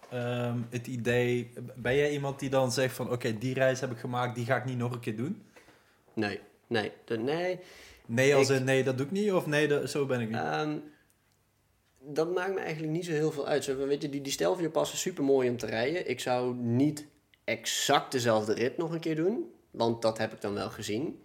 [0.10, 1.54] ehm, het idee...
[1.76, 3.12] Ben jij iemand die dan zegt van...
[3.12, 5.42] Oké, die reis heb ik gemaakt, die ga ik niet nog een keer doen?
[6.14, 7.60] Nee, nee, de, nee.
[8.06, 9.32] Nee als Ik- in nee, dat doe ik niet?
[9.32, 10.38] Of nee, dat, zo ben ik niet?
[10.38, 10.78] Ehm,
[12.00, 13.64] dat maakt me eigenlijk niet zo heel veel uit.
[13.64, 16.10] Zo, weet je, die, die Stelvio pas is super mooi om te rijden.
[16.10, 17.06] Ik zou niet
[17.46, 19.52] exact dezelfde rit nog een keer doen.
[19.72, 21.24] Want dat heb ik dan wel gezien.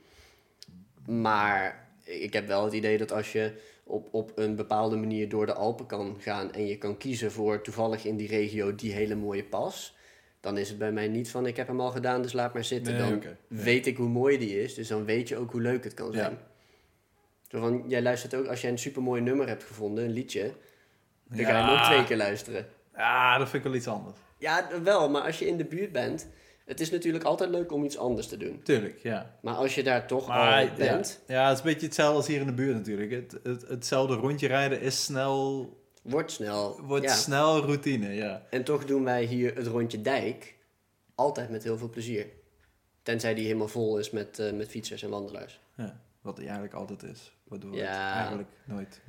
[1.07, 3.53] Maar ik heb wel het idee dat als je
[3.85, 6.53] op, op een bepaalde manier door de Alpen kan gaan...
[6.53, 9.97] en je kan kiezen voor toevallig in die regio die hele mooie pas...
[10.41, 12.65] dan is het bij mij niet van ik heb hem al gedaan, dus laat maar
[12.65, 12.93] zitten.
[12.93, 13.19] Nee, dan.
[13.19, 13.35] Nee.
[13.65, 16.07] weet ik hoe mooi die is, dus dan weet je ook hoe leuk het kan
[16.13, 16.19] Ja.
[16.19, 16.39] zijn.
[17.49, 20.53] Zo van, jij luistert ook, als jij een supermooi nummer hebt gevonden, een liedje...
[21.25, 22.67] dan ga je hem ook twee keer luisteren.
[22.97, 24.19] Ja, dat vind ik wel iets anders.
[24.41, 26.29] Ja, wel, maar als je in de buurt bent...
[26.65, 28.61] Het is natuurlijk altijd leuk om iets anders te doen.
[28.63, 29.39] Tuurlijk, ja.
[29.43, 32.27] Maar als je daar toch Maar al bent, ja, het is een beetje hetzelfde als
[32.27, 33.11] hier in de buurt natuurlijk.
[33.11, 35.69] Het, het, hetzelfde rondje rijden is snel,
[36.03, 36.81] wordt snel.
[36.83, 37.15] wordt ja.
[37.15, 38.47] snel routine, ja.
[38.51, 40.55] En toch doen wij hier het rondje dijk
[41.15, 42.27] altijd met heel veel plezier.
[43.03, 45.61] Tenzij die helemaal vol is met, eh, met fietsers en wandelaars.
[45.77, 46.01] ja.
[46.23, 47.33] Wat hij eigenlijk altijd is.
[47.45, 47.81] Waardoor Ja.
[47.87, 49.01] het eigenlijk nooit...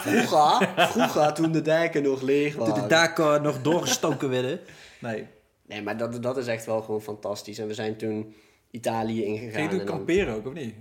[0.00, 2.88] Vroeger, vroeger toen de dijken nog leeg Toen de waren.
[2.88, 4.60] daken nog doorgestoken werden.
[5.00, 5.26] Nee.
[5.66, 7.58] Nee, maar dat, dat is echt wel gewoon fantastisch.
[7.58, 8.34] En we zijn toen
[8.70, 9.52] Italië ingegaan.
[9.52, 10.74] Ging je toen en dan- kamperen ook, of niet?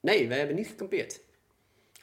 [0.00, 1.20] Nee, wij hebben niet gekampeerd.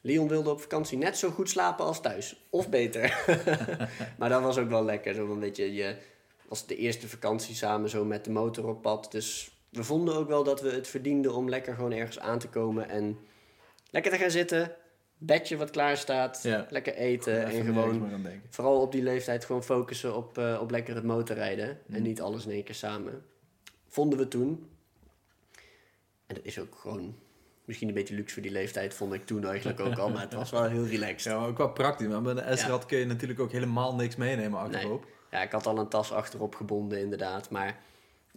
[0.02, 2.48] Leon wilde op vakantie net zo goed slapen als thuis.
[2.50, 3.24] Of beter.
[4.18, 5.14] maar dat was ook wel lekker.
[5.14, 5.96] Zo een beetje, je
[6.48, 9.12] was de eerste vakantie samen zo met de motor op pad.
[9.12, 12.48] Dus we vonden ook wel dat we het verdienden om lekker gewoon ergens aan te
[12.48, 12.90] komen.
[12.90, 13.18] En
[13.90, 14.72] lekker te gaan zitten.
[15.18, 16.40] Bedje wat klaar staat.
[16.44, 16.66] Ja.
[16.70, 17.46] Lekker eten.
[17.46, 18.10] En gewoon
[18.50, 21.80] vooral op die leeftijd gewoon focussen op, eh, op lekker het motorrijden.
[21.86, 21.96] Mm.
[21.96, 23.26] En niet alles in één keer samen.
[23.88, 24.70] Vonden we toen.
[26.26, 27.16] En dat is ook gewoon
[27.66, 30.10] misschien een beetje luxe voor die leeftijd, vond ik toen eigenlijk ook al.
[30.10, 31.32] Maar het was wel heel relaxed.
[31.32, 32.08] Ja, maar ook wel praktisch.
[32.08, 35.06] Maar met een S-rad kun je natuurlijk ook helemaal niks meenemen achterop.
[35.32, 37.50] Ja, ik had al een tas achterop gebonden inderdaad.
[37.50, 37.80] Maar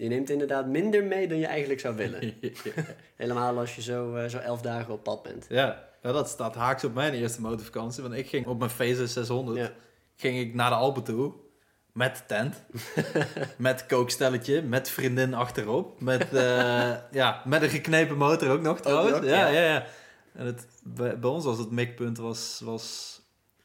[0.01, 2.35] je neemt inderdaad minder mee dan je eigenlijk zou willen.
[3.17, 5.47] Helemaal als je zo, eh, zo elf dagen op pad bent.
[5.49, 8.03] Ja, ja, dat staat haaks op mijn eerste motorvakantie.
[8.03, 9.71] Want ik ging op mijn Phaser 600 Ja.
[10.17, 11.33] ging ik naar de Alpen toe.
[11.93, 12.65] Met tent.
[13.57, 14.63] met kookstelletje.
[14.63, 16.01] Met vriendin achterop.
[16.01, 19.17] Met, eh, ja, met een geknepen motor ook nog trouwens.
[19.17, 19.61] nog, ja, ja.
[19.61, 19.87] ja, ja.
[20.33, 23.20] En het, bij, bij ons was het mikpunt was, was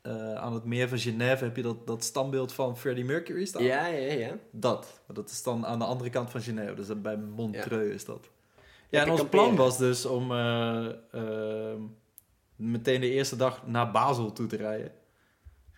[0.05, 3.63] eh, aan het meer van Genève heb je dat, dat standbeeld van Freddie Mercury staan.
[3.63, 4.37] Ja, ja, ja.
[4.51, 5.01] Dat.
[5.07, 6.73] Maar dat is dan aan de andere kant van Genève.
[6.73, 8.29] Dus bij Montreux is dat.
[8.89, 9.45] Ja, en ons kamperen.
[9.45, 11.81] plan was dus om eh, ehm,
[12.55, 14.91] meteen de eerste dag naar Basel toe te rijden.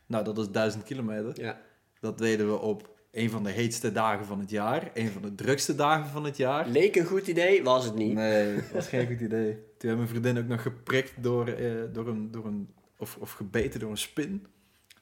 [0.06, 1.42] Nou, dat is duizend kilometer.
[1.42, 1.62] ja.
[2.00, 4.92] Dat deden we op een van de heetste dagen van het jaar.
[4.94, 6.68] Een van de drukste dagen van het jaar.
[6.68, 8.14] Leek een goed idee, was het niet.
[8.14, 9.52] Nee, dat was geen goed idee.
[9.54, 12.32] Toen hebben mijn vriendin ook nog geprikt door, eh, door een...
[12.32, 14.48] Door een of, of gebeten door een spin.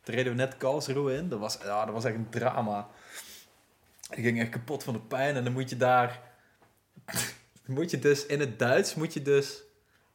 [0.03, 1.29] Toen reden we net Karlsruhe in.
[1.29, 2.87] Dat was, ja, dat was echt een drama.
[4.09, 5.35] Ik ging echt kapot van de pijn.
[5.35, 6.21] En dan moet je daar...
[7.65, 9.63] moet je dus in het Duits, moet je dus...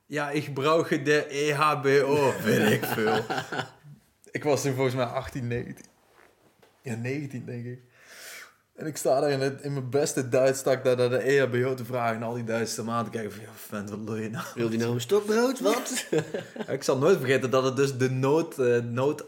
[0.06, 3.24] Ja, ik gebruik de EHBO, weet ik veel.
[4.30, 5.86] ik was toen volgens mij 18, 19.
[6.82, 7.80] Ja, 19 denk ik.
[8.80, 11.18] En ik sta daar in, het, in mijn beste Duits, sta ik daar naar de
[11.18, 12.16] EHBO te vragen.
[12.16, 14.44] En al die Duitsers aan te kijken van, ja, vent, wat wil je nou?
[14.54, 15.60] Wil die nou een stokbrood?
[15.60, 16.06] Wat?
[16.68, 18.58] Ik zal nooit vergeten dat het dus de nood...
[18.58, 19.24] eh, nood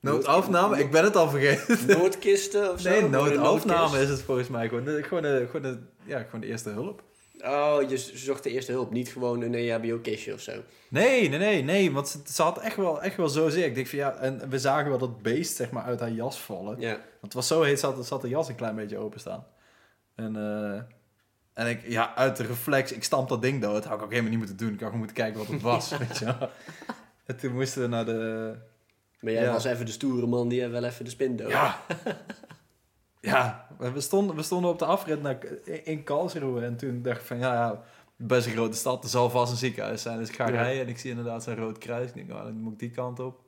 [0.00, 0.78] noodafname?
[0.78, 1.86] Ik ben het al vergeten.
[1.86, 2.90] Noodkisten of zo?
[2.90, 4.68] Nee, noodafname is het volgens mij.
[4.68, 7.02] Gewoon de, gewoon de, gewoon de, ja, gewoon de eerste hulp.
[7.44, 8.90] Oh, je zocht de eerste hulp.
[8.90, 10.52] Niet gewoon een EHBO-kistje of zo.
[10.88, 11.92] Nee, nee, nee, nee.
[11.92, 13.64] Want ze, ze had echt wel, echt wel zozeer.
[13.64, 16.40] Ik denk van ja, en we zagen wel dat beest zeg maar uit haar jas
[16.40, 16.80] vallen.
[16.80, 17.00] Ja.
[17.20, 19.46] Want het was zo heet, zat, zat de jas een klein beetje openstaan.
[20.14, 20.80] En, eh,
[21.52, 23.84] en ik, ja, uit de reflex, ik stamp dat ding dood.
[23.84, 24.68] Had ik ook helemaal niet moeten doen.
[24.68, 26.34] Ik had gewoon moeten kijken wat het was, weet je.
[27.26, 28.54] En toen moesten we naar de...
[29.20, 29.52] Maar jij Ja.
[29.52, 31.50] was even de stoere man die wel even de spin dood.
[31.50, 31.80] Ja.
[33.20, 36.64] ja, we stonden, we stonden op de afrit naar, in Karlsruhe.
[36.64, 37.82] En toen dacht ik van, ja, ja,
[38.16, 39.04] best een grote stad.
[39.04, 40.18] Er zal vast een ziekenhuis zijn.
[40.18, 40.62] Dus ik ga Ja.
[40.62, 42.08] rijden en ik zie inderdaad zo'n rood kruis.
[42.08, 43.40] Ik denk, oh, dan moet ik die kant op.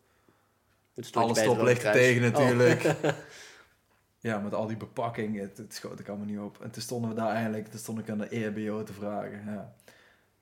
[0.94, 2.35] Het stond Alle je bij het stoplichten tegen
[3.04, 3.12] Oh.
[4.22, 6.58] Ja, met al die bepakking, het, het schoot ik allemaal niet op.
[6.62, 9.42] En toen stonden we daar eindelijk, toen stond ik aan de EHBO te vragen.
[9.46, 9.72] Ja.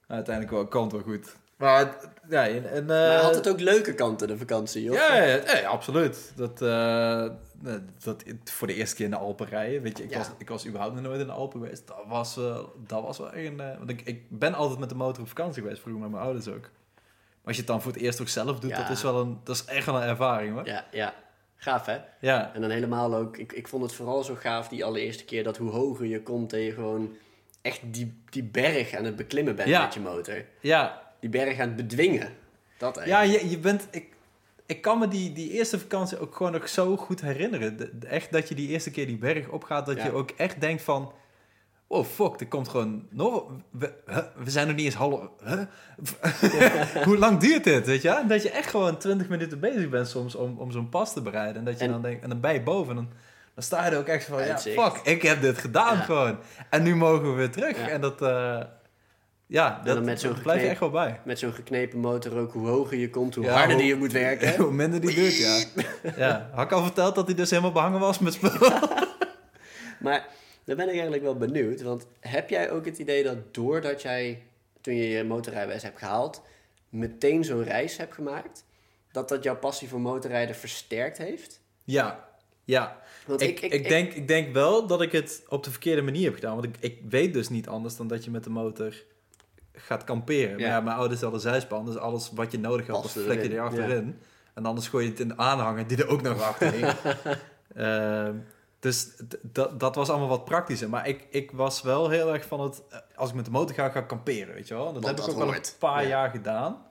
[0.07, 1.35] Uiteindelijk wel, kwam het wel goed.
[1.55, 1.95] Maar,
[2.29, 2.71] ja, en...
[2.71, 4.95] en, Maar eh, had het ook leuke kanten, de vakantie, joh?
[4.95, 6.31] Ja, ja, ja, ja, absoluut.
[6.35, 7.27] Dat, eh,
[8.03, 9.81] dat voor de eerste keer in de Alpen rijden.
[9.81, 11.87] Weet je, ik, was, ik was überhaupt nog nooit in de Alpen geweest.
[11.87, 13.59] Dat was, eh, dat was wel een...
[13.59, 16.23] eh, want ik, ik ben altijd met de motor op vakantie geweest, vroeger met mijn
[16.23, 16.61] ouders ook.
[16.61, 16.69] Maar
[17.43, 19.39] als je het dan voor het eerst ook zelf doet, dat is wel een...
[19.43, 20.65] Dat is echt wel een ervaring, hoor.
[20.65, 21.13] Ja, ja.
[21.63, 21.97] Gaaf, hè?
[22.19, 23.37] Ja, En dan helemaal ook...
[23.37, 25.43] Ik, ik vond het vooral zo gaaf die allereerste keer...
[25.43, 27.15] dat hoe hoger je komt, dat je gewoon
[27.61, 29.81] echt die, die berg aan het beklimmen bent Ja.
[29.83, 30.45] met je motor.
[30.59, 32.29] ja, Die berg aan het bedwingen.
[32.77, 33.43] Dat ja eigenlijk.
[33.43, 33.87] je, je bent...
[33.91, 34.05] Ik,
[34.65, 37.77] ik kan me die, die eerste vakantie ook gewoon nog zo goed herinneren.
[37.77, 40.05] De- echt dat je die eerste keer die berg opgaat, dat Ja.
[40.05, 41.11] je ook echt denkt van...
[41.93, 43.43] Oh fuck, er komt gewoon nog...
[43.71, 43.93] We,
[44.45, 45.19] zijn nog niet eens half...
[45.45, 45.61] Huh?
[47.05, 48.23] Hoe lang duurt dit, weet je?
[48.27, 51.55] Dat je echt gewoon 20 minuten bezig bent soms om, om zo'n pas te bereiden.
[51.55, 52.23] En dat je En- dan denkt...
[52.23, 53.09] En dan ben je boven en dan,
[53.55, 54.45] dan sta je er ook echt van...
[54.45, 56.01] Ja, fuck, ik heb dit gedaan Ja.
[56.03, 56.37] gewoon.
[56.69, 57.77] En nu mogen we weer terug.
[57.77, 57.87] Ja.
[57.87, 58.21] En dat...
[58.21, 58.59] eh,
[59.45, 61.19] ja, dat, met dat blijf je echt wel bij.
[61.25, 63.95] Met zo'n geknepen motor ook, hoe hoger je komt, hoe Ja, harder hoe- die je
[63.99, 64.55] moet werken.
[64.63, 65.63] Hoe minder die doet, ja.
[66.17, 66.49] ja.
[66.53, 68.51] Had ik al verteld dat hij dus helemaal behangen was met spul?
[69.99, 70.25] Maar
[70.75, 71.81] dan ben ik eigenlijk wel benieuwd.
[71.81, 74.43] Want heb jij ook het idee dat doordat jij,
[74.81, 76.41] toen je je motorrijbewijs hebt gehaald,
[76.89, 78.65] meteen zo'n reis hebt gemaakt,
[79.11, 81.61] dat dat jouw passie voor motorrijden versterkt heeft?
[81.83, 82.29] Ja,
[82.63, 83.01] ja.
[83.25, 86.33] Want Ik, ik, denk, ik denk wel dat ik het op de verkeerde manier heb
[86.33, 86.53] gedaan.
[86.53, 88.93] Want ik, ik weet dus niet anders dan dat je met de motor
[89.73, 90.49] gaat kamperen.
[90.49, 90.55] Ja.
[90.55, 93.43] Maar ja, mijn ouders hadden zijspan, dus alles wat je nodig had, dat Paste vlek
[93.43, 94.19] je er achterin.
[94.53, 96.93] En anders gooi je het in de aanhanger die er ook nog achter hing.
[98.81, 99.07] Dus
[99.41, 100.89] dat- dat was allemaal wat praktischer.
[100.89, 102.81] Maar ik, ik was wel heel erg van het...
[102.89, 104.83] eh, Als ik met de motor ga, ga kamperen, weet je wel.
[104.93, 105.67] Dat Want heb ik ook wel hoort.
[105.67, 106.07] een paar Ja.
[106.07, 106.81] jaar gedaan.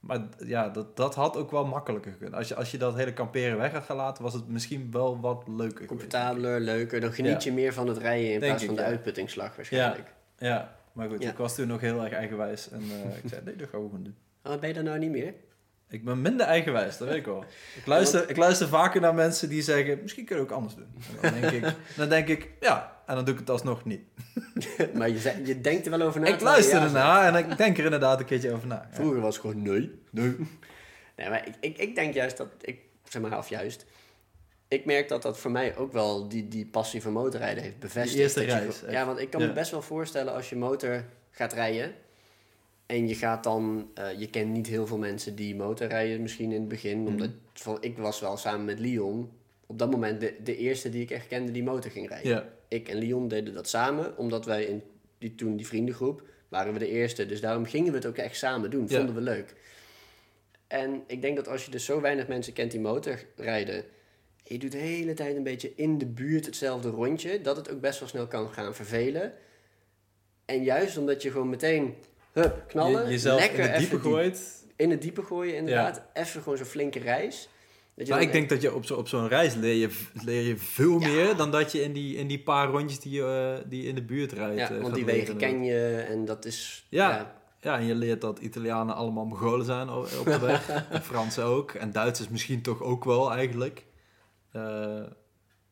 [0.00, 2.34] Maar ja, dat, dat had ook wel makkelijker gekund.
[2.34, 5.44] Als je, als je dat hele kamperen weg had gelaten, was het misschien wel wat
[5.48, 7.00] leuker comfortabeler, leuker.
[7.00, 7.50] Dan geniet Ja.
[7.50, 8.88] je meer van het rijden in Denk plaats ik, van de ja.
[8.88, 10.14] uitputtingsslag waarschijnlijk.
[10.38, 12.70] Ja, maar goed, ik was toen nog heel erg eigenwijs.
[12.70, 14.16] En eh, ik zei, nee, dat gaan we gewoon doen.
[14.44, 15.34] Oh, ben je dat nou niet meer?
[15.92, 17.44] Ik ben minder eigenwijs, dat weet ik wel.
[17.76, 20.94] Ik luister, ik luister vaker naar mensen die zeggen, misschien kunnen we ook anders doen.
[21.20, 24.00] En dan denk ik, dan denk ik ja, en dan doe ik het alsnog niet.
[24.94, 26.26] maar je, zei- je denkt er wel over na.
[26.26, 28.74] ik luister ja ernaar en ik denk er inderdaad een keertje over na.
[28.90, 28.94] Ja.
[28.94, 30.00] Vroeger was het gewoon nee.
[30.10, 30.36] Nee.
[31.16, 32.48] nee, maar ik, ik, ik denk juist dat...
[32.60, 33.86] Ik, zeg maar, of juist...
[34.68, 38.12] Ik merk dat dat voor mij ook wel die, die passie voor motorrijden heeft bevestigd.
[38.12, 38.92] Die eerste je.
[38.92, 39.46] Ja, want ik kan Ja.
[39.46, 41.94] me best wel voorstellen als je motor gaat rijden...
[42.92, 43.90] En je gaat dan...
[43.94, 47.02] eh, je kent niet heel veel mensen die motorrijden misschien in het begin.
[47.02, 47.12] Mhm.
[47.12, 49.30] Omdat van, ik was wel samen met Leon...
[49.66, 52.48] Op dat moment de, de eerste die ik echt kende die motor ging rijden.
[52.68, 54.82] Ik en Leon deden dat samen, omdat wij in
[55.18, 57.26] die, toen die vriendengroep waren we de eerste.
[57.26, 58.88] Dus daarom gingen we het ook echt samen doen.
[58.88, 59.54] Vonden we leuk.
[60.66, 63.76] En ik denk dat als je dus zo weinig mensen kent die motorrijden...
[63.76, 63.84] en
[64.42, 67.40] je doet de hele tijd een beetje in de buurt hetzelfde rondje...
[67.40, 69.32] dat het ook best wel snel kan gaan vervelen.
[70.44, 71.94] En juist omdat je gewoon meteen...
[72.32, 74.64] Hup, knallen, je, jezelf lekker in het diepe die- gooit.
[74.76, 76.02] in het diepe gooien inderdaad.
[76.14, 77.48] Even gewoon zo'n flinke reis.
[77.94, 79.88] Dat je Maar ik denk dat je op, zo, op zo'n reis leer je,
[80.24, 81.08] leer je veel Ja.
[81.08, 83.94] meer dan dat je in die, in die paar rondjes die je, eh, die in
[83.94, 84.58] de buurt rijdt.
[84.58, 86.86] Ja, eh, want die wegen ken je en dat is...
[86.88, 87.40] Ja.
[87.60, 90.68] Ja, en je leert dat Italianen allemaal Mongolen zijn op de weg.
[90.90, 91.70] en Fransen ook.
[91.72, 93.84] En Duitsers misschien toch ook wel eigenlijk.
[94.52, 95.02] Eh,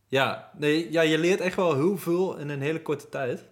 [0.09, 3.45] ja, nee, ja, je leert echt wel heel veel in een hele korte tijd.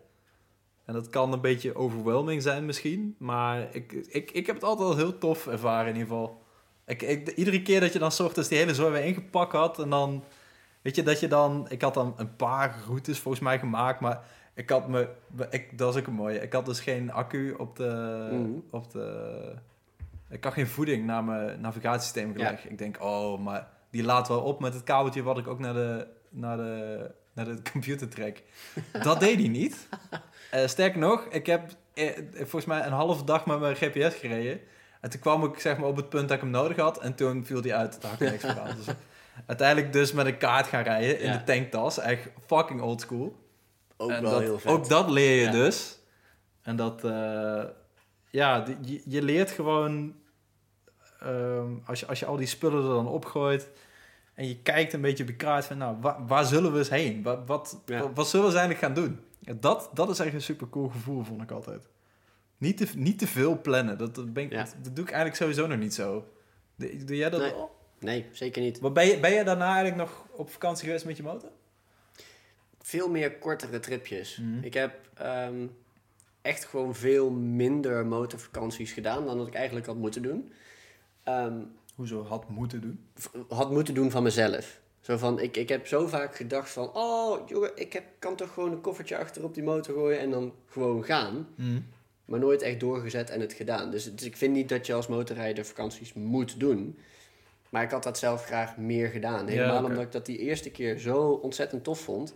[0.88, 3.14] En dat kan een beetje overwhelming zijn misschien.
[3.18, 6.42] Maar ik, ik, ik heb het altijd wel heel tof ervaren in ieder geval.
[6.87, 9.90] Ik, ik, iedere keer dat je dan ochtends die hele zooi weer ingepakt had en
[9.90, 10.24] dan...
[10.83, 11.66] Weet je, dat je dan...
[11.68, 14.24] Ik had dan een paar routes volgens mij gemaakt, maar
[14.55, 15.09] ik had me...
[15.51, 16.40] Ik, dat is ook een mooie.
[16.40, 18.29] Ik had dus geen accu op de...
[18.33, 18.51] Mhm.
[18.70, 19.55] Op de
[20.31, 22.70] ik had geen voeding naar mijn navigatiesysteem gelegd.
[22.70, 25.74] Ik denk, oh, maar die laat wel op met het kabeltje wat ik ook naar
[25.74, 27.11] de, naar de,
[27.44, 28.42] naar de computer trek.
[29.03, 29.88] Dat deed hij niet.
[30.51, 34.61] Eh, sterker nog, ik heb eh, volgens mij een halve dag met mijn GPS gereden.
[35.01, 36.98] En toen kwam ik zeg maar op het punt dat ik hem nodig had.
[37.01, 38.01] En toen viel hij uit.
[38.03, 38.42] Daar had ik niks.
[38.87, 38.94] Dus
[39.46, 41.37] uiteindelijk dus met een kaart gaan rijden in Ja.
[41.37, 41.98] de tanktas.
[41.98, 43.37] Echt fucking old school.
[43.96, 44.72] Ook En wel dat, heel vet.
[44.72, 45.51] Ook dat leer je Ja.
[45.51, 45.98] dus.
[46.62, 47.62] En dat, eh,
[48.31, 50.14] ja, die- je, je leert gewoon,
[51.20, 53.68] ehm, als, je, als je al die spullen er dan opgooit
[54.38, 56.88] en je kijkt een beetje op je kaart van, nou, waar, waar zullen we eens
[56.90, 57.22] heen?
[57.22, 58.01] Wat, wat, Ja.
[58.01, 59.20] wat, wat zullen we eigenlijk gaan doen?
[59.61, 61.88] Dat, dat is echt een super cool gevoel, vond ik altijd.
[62.59, 63.98] Niet te, niet te veel plannen.
[63.98, 64.66] Dat, dat, ben ik, Ja.
[64.83, 66.29] dat doe ik eigenlijk sowieso nog niet zo.
[66.77, 67.51] Doe, doe jij dat Nee.
[67.51, 67.77] wel?
[68.01, 68.81] Nee, zeker niet.
[68.81, 71.51] Maar ben, je, ben je daarna eigenlijk nog op vakantie geweest met je motor?
[72.81, 74.37] Veel meer kortere tripjes.
[74.37, 74.64] Mhm.
[74.64, 75.66] Ik heb ehm,
[76.42, 80.53] echt gewoon veel minder motorvakanties gedaan dan dat ik eigenlijk had moeten doen.
[81.22, 81.59] Ehm,
[81.98, 83.00] Hoezo had moeten doen?
[83.48, 84.80] had moeten doen van mezelf.
[85.00, 86.90] Zo van, ik, ik heb zo vaak gedacht van...
[86.94, 90.30] Oh, jongen, ik heb, kan toch gewoon een koffertje achter op die motor gooien en
[90.30, 91.48] dan gewoon gaan.
[92.24, 93.90] Maar nooit echt doorgezet en het gedaan.
[93.90, 96.98] Dus, dus ik vind niet dat je als motorrijder vakanties moet doen.
[97.68, 99.46] Maar ik had dat zelf graag meer gedaan.
[99.46, 102.34] Ja, Helemaal omdat ik dat die eerste keer zo ontzettend tof vond.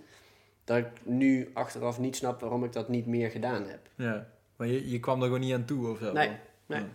[0.65, 3.89] Dat ik nu achteraf niet snap waarom ik dat niet meer gedaan heb.
[3.95, 6.13] Ja, maar je, je kwam er gewoon niet aan toe of zo?
[6.13, 6.31] Nee,
[6.67, 6.81] nee.
[6.81, 6.89] Ja.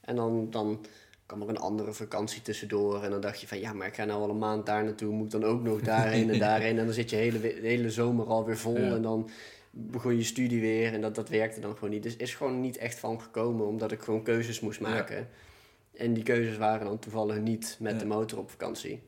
[0.00, 0.86] En dan, dan
[1.28, 3.02] kwam er een andere vakantie tussendoor.
[3.04, 5.12] En dan dacht je van ja, maar ik ga nou al een maand daar naartoe.
[5.12, 6.78] Moet ik dan ook nog daarheen en daarheen.
[6.78, 8.78] En dan zit je hele, de hele zomer alweer vol.
[8.80, 8.94] Ja.
[8.94, 9.30] En dan
[9.70, 10.92] begon je studie weer.
[10.92, 12.02] En dat, dat werkte dan gewoon niet.
[12.02, 13.66] Dus is gewoon niet echt van gekomen.
[13.66, 14.88] Omdat ik gewoon keuzes moest Ja.
[14.88, 15.28] maken.
[15.96, 17.98] En die keuzes waren dan toevallig niet met Ja.
[17.98, 19.02] de motor op vakantie.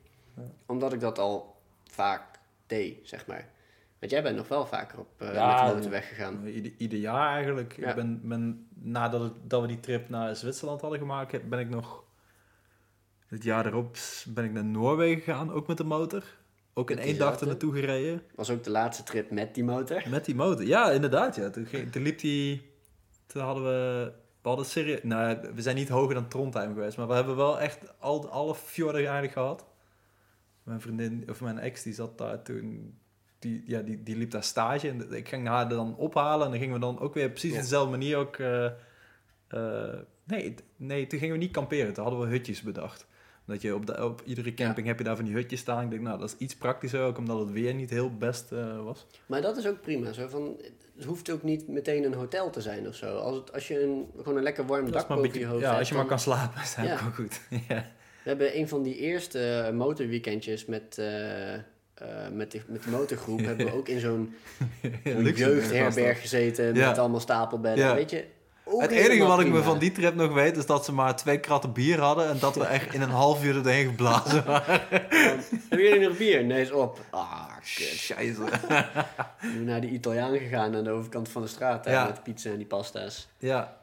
[0.66, 1.56] Omdat ik dat al
[1.90, 2.22] vaak
[2.66, 3.48] deed, zeg maar.
[3.98, 6.46] Want jij bent nog wel vaker op eh, Ja, met de motor weggegaan.
[6.46, 7.76] Ieder, ieder jaar eigenlijk.
[7.76, 7.88] Ja.
[7.88, 11.68] Ik ben, ben, nadat het- dat we die trip naar Zwitserland hadden gemaakt, ben ik
[11.68, 12.02] nog...
[13.30, 13.96] Het jaar erop
[14.28, 16.24] ben ik naar Noorwegen gegaan, ook met de motor.
[16.74, 18.22] Ook in één dag er naartoe gereden.
[18.34, 20.02] Was ook de laatste trip met die motor.
[20.08, 20.66] Met die motor.
[20.66, 21.36] Ja, inderdaad.
[21.36, 21.50] Ja.
[21.50, 22.70] Toen, ging, toen liep die...
[23.26, 24.12] Toen hadden we...
[24.42, 25.00] We hadden serieus...
[25.02, 26.96] Nou, we zijn niet hoger dan Trondheim geweest.
[26.96, 29.64] Maar we hebben wel echt al, alle fjorden eigenlijk gehad.
[30.62, 32.98] Mijn vriendin, of mijn ex, die zat daar toen...
[33.38, 34.88] Die, ja, die, die liep daar stage.
[34.88, 36.44] En ik ging haar dan ophalen.
[36.44, 37.56] En dan gingen we dan ook weer precies Ja.
[37.56, 38.36] op dezelfde manier ook...
[38.36, 38.64] eh,
[39.48, 41.92] eh, nee, nee, toen gingen we niet kamperen.
[41.92, 43.08] Toen hadden we hutjes bedacht.
[43.50, 45.84] Dat je op, de, op iedere camping heb je daar van die hutjes staan.
[45.84, 47.00] Ik denk, nou, dat is iets praktischer.
[47.02, 49.06] Ook omdat het weer niet heel best eh, was.
[49.26, 50.12] Maar dat is ook prima.
[50.12, 50.56] Zo van,
[50.96, 53.16] het hoeft ook niet meteen een hotel te zijn of zo.
[53.16, 55.78] Als, het, als je een, gewoon een lekker warm dak boven je hoofd ja, hebt.
[55.78, 56.92] als je maar kan slapen, is dat Ja.
[56.92, 57.40] ook goed.
[57.68, 57.86] ja.
[58.22, 61.06] We hebben een van die eerste eh, motorweekendjes met, eh,
[62.32, 63.40] met, de, met de motorgroep...
[63.40, 64.34] hebben we ook in zo'n
[65.34, 66.88] jeugdherberg gezeten Ja.
[66.88, 67.84] met allemaal stapelbedden.
[67.84, 67.94] Ja.
[67.94, 68.24] Weet je,
[68.78, 71.40] Het enige wat ik me van die trip nog weet, is dat ze maar twee
[71.40, 74.80] kratten bier hadden en dat we echt in een half uur erheen geblazen waren.
[75.68, 76.44] Hebben jullie nog bier?
[76.44, 76.98] Nee, is op.
[77.10, 77.44] Ah,
[77.76, 78.14] kut.
[78.16, 78.48] We
[79.40, 81.84] zijn naar de Italiaan gegaan aan de overkant van de straat.
[81.84, 82.04] hè, Ja.
[82.04, 83.28] Met pizza en die pasta's.
[83.38, 83.78] Ja.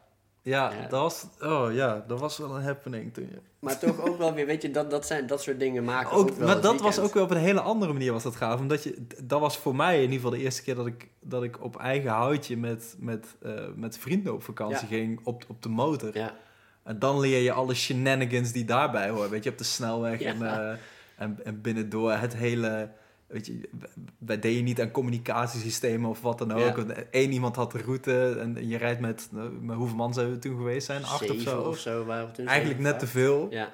[0.47, 0.87] Ja, Ja.
[0.87, 3.29] Dat, was, oh, ja, dat was wel een happening toen.
[3.31, 3.39] Ja.
[3.59, 6.29] Maar toch ook wel weer, weet je, dat, dat, zijn, dat soort dingen maken ook,
[6.29, 8.59] Ook, wel maar dat was ook wel op een hele andere manier was dat gaaf.
[8.59, 11.43] Omdat je, dat was voor mij in ieder geval de eerste keer dat ik, dat
[11.43, 15.69] ik op eigen houtje met, met, eh, met vrienden op vakantie ging op, op de
[15.69, 16.17] motor.
[16.17, 16.35] Ja.
[16.83, 19.29] En dan leer je alle shenanigans die daarbij horen.
[19.29, 20.77] Weet je, op de snelweg en, eh,
[21.15, 22.89] en, en binnendoor het hele...
[23.27, 23.69] Weet je,
[24.17, 26.77] wij deden niet aan communicatiesystemen of wat dan ook.
[27.11, 29.27] Eén iemand had de route en je rijdt met...
[29.31, 31.03] nou, met hoeveel man zijn we toen geweest zijn?
[31.03, 31.61] Acht of zo?
[31.61, 32.47] of zo waren we toen.
[32.47, 33.47] Eigenlijk net te veel.
[33.49, 33.73] Ja.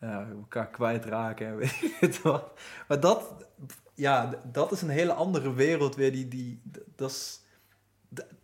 [0.00, 2.50] Ja, elkaar kwijtraken en weet ik het wat.
[2.88, 3.32] Maar dat,
[3.94, 6.12] ja, dat is een hele andere wereld weer.
[6.12, 6.62] Die, die,
[6.96, 7.40] dat is,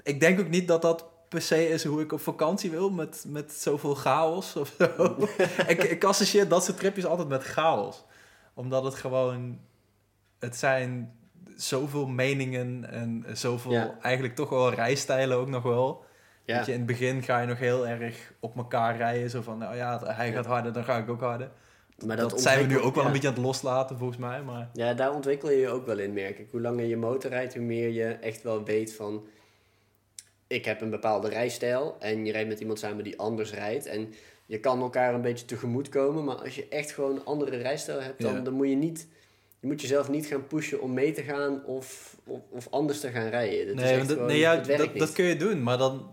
[0.03, 3.25] ik denk ook niet dat dat per se is hoe ik op vakantie wil, met,
[3.29, 5.17] met zoveel chaos of zo.
[5.67, 8.05] ik, ik associeer dat soort tripjes altijd met chaos.
[8.55, 9.61] Omdat het gewoon,
[10.39, 11.17] het zijn
[11.57, 13.99] zoveel meningen en zoveel, Ja.
[14.03, 16.05] eigenlijk toch wel rijstijlen ook nog wel.
[16.45, 16.57] Ja.
[16.57, 19.31] Weet je, in het begin ga je nog heel erg op elkaar rijden.
[19.31, 21.51] Zo van, nou ja, hij gaat harder, dan ga ik ook harder.
[22.07, 23.07] Maar Dat, zijn we nu ook wel ja.
[23.09, 24.43] een beetje aan het loslaten, volgens mij.
[24.43, 26.49] Maar Ja, daar ontwikkel je je ook wel in, merk ik.
[26.51, 29.27] Hoe langer je motor rijdt, hoe meer je echt wel weet van...
[30.47, 33.87] Ik heb een bepaalde rijstijl en je rijdt met iemand samen die anders rijdt.
[33.87, 34.13] En
[34.47, 36.25] je kan elkaar een beetje tegemoet komen.
[36.25, 38.41] Maar als je echt gewoon een andere rijstijl hebt, dan, Ja.
[38.41, 39.09] dan moet je niet...
[39.61, 43.11] Je moet jezelf niet gaan pushen om mee te gaan of, of, of anders te
[43.11, 43.67] gaan rijden.
[43.77, 45.63] Dat is nee, dat, gewoon- nee ja, dat, dat kun je doen.
[45.63, 46.11] Maar dan,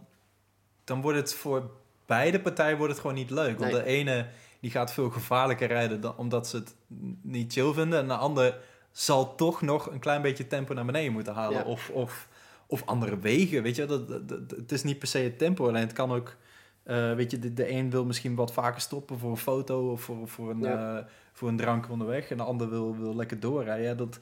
[0.83, 1.69] dan wordt het voor
[2.05, 3.59] beide partijen wordt het gewoon niet leuk.
[3.59, 3.81] Want Nee.
[3.81, 4.27] de ene
[4.59, 6.75] die gaat veel gevaarlijker rijden dan, omdat ze het
[7.21, 7.99] niet chill vinden.
[7.99, 8.57] En de ander
[8.91, 11.57] zal toch nog een klein beetje tempo naar beneden moeten halen.
[11.57, 11.63] Ja.
[11.63, 12.27] Of, of,
[12.67, 13.85] of andere wegen, weet je.
[13.85, 16.35] Dat, dat, dat- het is niet per se het tempo, alleen het kan ook...
[16.83, 20.01] eh, weet je, de, de een wil misschien wat vaker stoppen voor een foto of
[20.01, 20.97] voor, voor, een, Ja.
[20.97, 21.05] eh,
[21.35, 22.29] voor een drank onderweg.
[22.29, 23.85] En de ander wil, wil lekker doorrijden.
[23.85, 24.19] Ja, dat,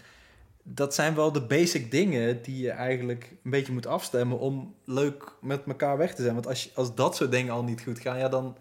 [0.64, 5.32] dat zijn wel de basic dingen die je eigenlijk een beetje moet afstemmen om leuk
[5.42, 6.34] met elkaar weg te zijn.
[6.34, 8.58] Want als, je, als dat soort dingen al niet goed gaan, ja, dan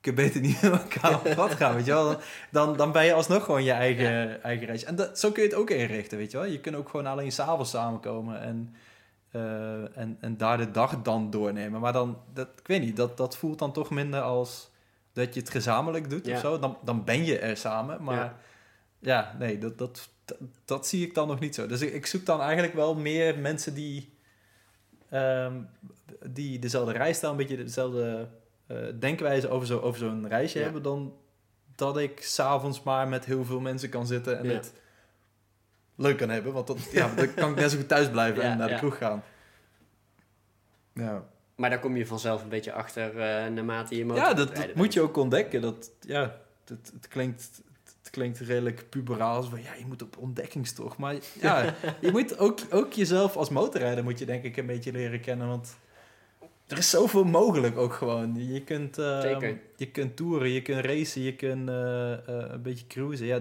[0.00, 2.04] kun je beter niet met elkaar op pad gaan, weet je wel.
[2.08, 2.18] Dan,
[2.50, 4.84] dan, dan ben je alsnog gewoon je eigen, eigen reis.
[4.84, 6.46] En dat, zo kun je het ook inrichten, weet je wel.
[6.46, 8.74] Je kunt ook gewoon alleen s'avonds samenkomen en,
[9.30, 11.80] eh, en, en daar de dag dan doornemen.
[11.80, 14.70] Maar dan, dat, ik weet niet, dat, dat voelt dan toch minder als
[15.24, 16.34] dat je het gezamenlijk doet Ja.
[16.34, 16.58] of zo.
[16.58, 18.16] Dan, dan ben je er samen, maar...
[18.16, 18.38] Ja.
[18.98, 21.66] Ja, nee, dat, dat, dat, dat zie ik dan nog niet zo.
[21.66, 24.18] Dus ik, ik zoek dan eigenlijk wel meer mensen die,
[25.10, 25.60] ehm,
[26.30, 28.28] die dezelfde rijstijl, een beetje dezelfde
[28.66, 30.64] eh, denkwijze over, zo, over zo'n reisje Ja.
[30.64, 31.14] hebben, dan
[31.74, 34.72] dat ik s'avonds maar met heel veel mensen kan zitten en het
[35.94, 36.52] leuk kan hebben.
[36.52, 38.98] Want dat, ja, dan kan ik net zo goed thuis blijven en naar de kroeg
[38.98, 39.22] gaan.
[40.92, 41.24] Ja,
[41.56, 44.92] Maar daar kom je vanzelf een beetje achter eh, naarmate je motor ja dat, moet
[44.92, 45.60] je ook ontdekken.
[45.60, 47.62] Dat, ja, het, het, klinkt,
[48.02, 49.42] het klinkt redelijk puberaal.
[49.42, 50.98] Van, ja, je moet op ontdekkingstocht.
[50.98, 54.92] Maar ja, je moet ook, ook jezelf als motorrijder moet je denk ik een beetje
[54.92, 55.48] leren kennen.
[55.48, 55.76] Want
[56.66, 58.52] er is zoveel mogelijk ook gewoon.
[58.52, 59.58] Je kunt, Zeker.
[59.76, 63.26] je kunt toeren, je kunt racen, je kunt eh, eh, een beetje cruisen.
[63.26, 63.40] Ja,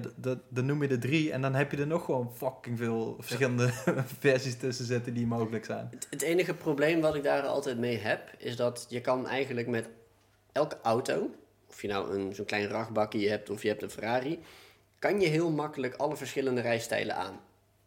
[0.50, 1.32] dan noem je er drie.
[1.32, 3.72] En dan heb je er nog gewoon fucking veel verschillende
[4.20, 5.88] versies tussen zitten die mogelijk zijn.
[5.92, 9.68] Het, het enige probleem wat ik daar altijd mee heb, is dat je kan eigenlijk
[9.68, 9.90] met
[10.52, 11.30] elke auto,
[11.70, 14.40] of je nou een, zo'n klein rachtbakje hebt of je hebt een Ferrari,
[15.00, 17.40] kan je heel makkelijk alle verschillende rijstijlen aan.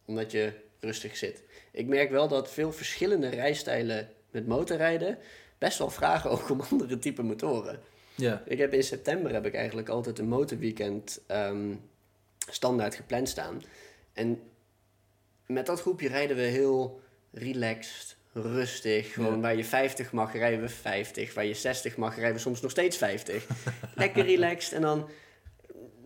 [0.05, 1.43] Omdat je rustig zit.
[1.73, 5.19] Ik merk wel dat veel verschillende rijstijlen met motorrijden
[5.59, 7.81] best wel vragen ook om andere type motoren.
[8.15, 11.75] Ja, Ik heb in september heb ik eigenlijk altijd een motorweekend ehm,
[12.51, 13.63] standaard gepland staan.
[14.13, 14.41] En
[15.47, 17.01] met dat groepje rijden we heel
[17.33, 19.13] relaxed, rustig.
[19.13, 19.41] Gewoon Ja.
[19.41, 21.35] waar je 50 mag, rijden we 50.
[21.35, 23.47] Waar je 60 mag, rijden we soms nog steeds 50.
[23.95, 24.73] lekker relaxed.
[24.73, 25.09] En dan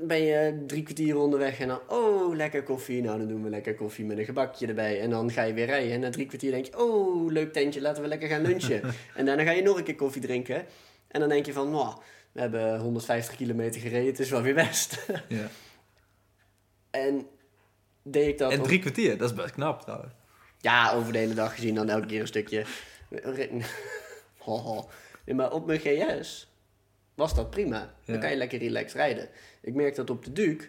[0.07, 3.03] ben je drie kwartier onderweg en dan, oh, lekker koffie.
[3.03, 5.01] Nou, dan doen we lekker koffie met een gebakje erbij.
[5.01, 5.93] En dan ga je weer rijden.
[5.93, 8.83] En na drie kwartier denk je, oh, leuk tentje, laten we lekker gaan lunchen.
[9.17, 10.65] en daarna ga je nog een keer koffie drinken.
[11.09, 11.95] En dan denk je van, nou,
[12.33, 15.07] we hebben 150 kilometer gereden, het is wel weer best.
[15.29, 15.47] ja.
[16.91, 17.27] en
[18.03, 18.53] deed ik dat...
[18.53, 20.13] En op- drie kwartier, dat is best knap trouwens.
[20.61, 22.65] Ja, over de hele dag gezien dan elke keer een stukje.
[23.09, 23.51] Nee,
[25.37, 26.51] maar op mijn GS
[27.15, 27.95] was dat prima.
[28.05, 28.21] Dan Ja.
[28.21, 29.29] kan je lekker relaxed rijden.
[29.63, 30.65] Ik merk dat op de Duke,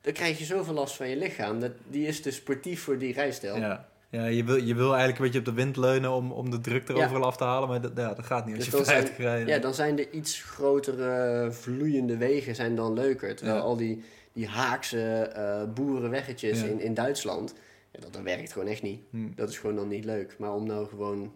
[0.00, 1.60] dan krijg je zoveel last van je lichaam.
[1.60, 3.56] Dat, die is te sportief voor die rijstijl.
[3.56, 6.50] Ja, ja je, wil, je wil eigenlijk een beetje op de wind leunen om, om
[6.50, 7.04] de druk er Ja.
[7.04, 8.98] overal af te halen, maar dat, ja, dat gaat niet als Dus je dan zijn-
[9.06, 9.48] 50 rijdt.
[9.48, 13.36] Ja, dan zijn de iets grotere vloeiende wegen zijn dan leuker.
[13.36, 13.62] Terwijl Ja.
[13.64, 14.02] al die,
[14.32, 16.66] die haakse eh, boerenweggetjes Ja.
[16.66, 17.54] in, in Duitsland,
[17.90, 19.00] ja, dat, dat werkt gewoon echt niet.
[19.10, 19.28] Hm.
[19.34, 20.34] Dat is gewoon dan niet leuk.
[20.38, 21.32] Maar om nou gewoon,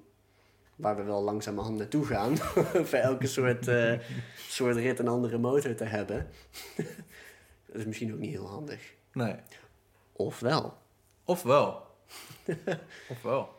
[0.79, 2.37] waar we wel langzamerhand naartoe gaan,
[2.89, 3.99] voor elke soort, eh,
[4.37, 6.27] soort rit een andere motor te hebben,
[7.67, 8.95] dat is misschien ook niet heel handig.
[9.13, 9.35] Nee.
[10.13, 10.75] Of wel.
[11.25, 11.87] Ofwel.
[13.11, 13.57] Ofwel.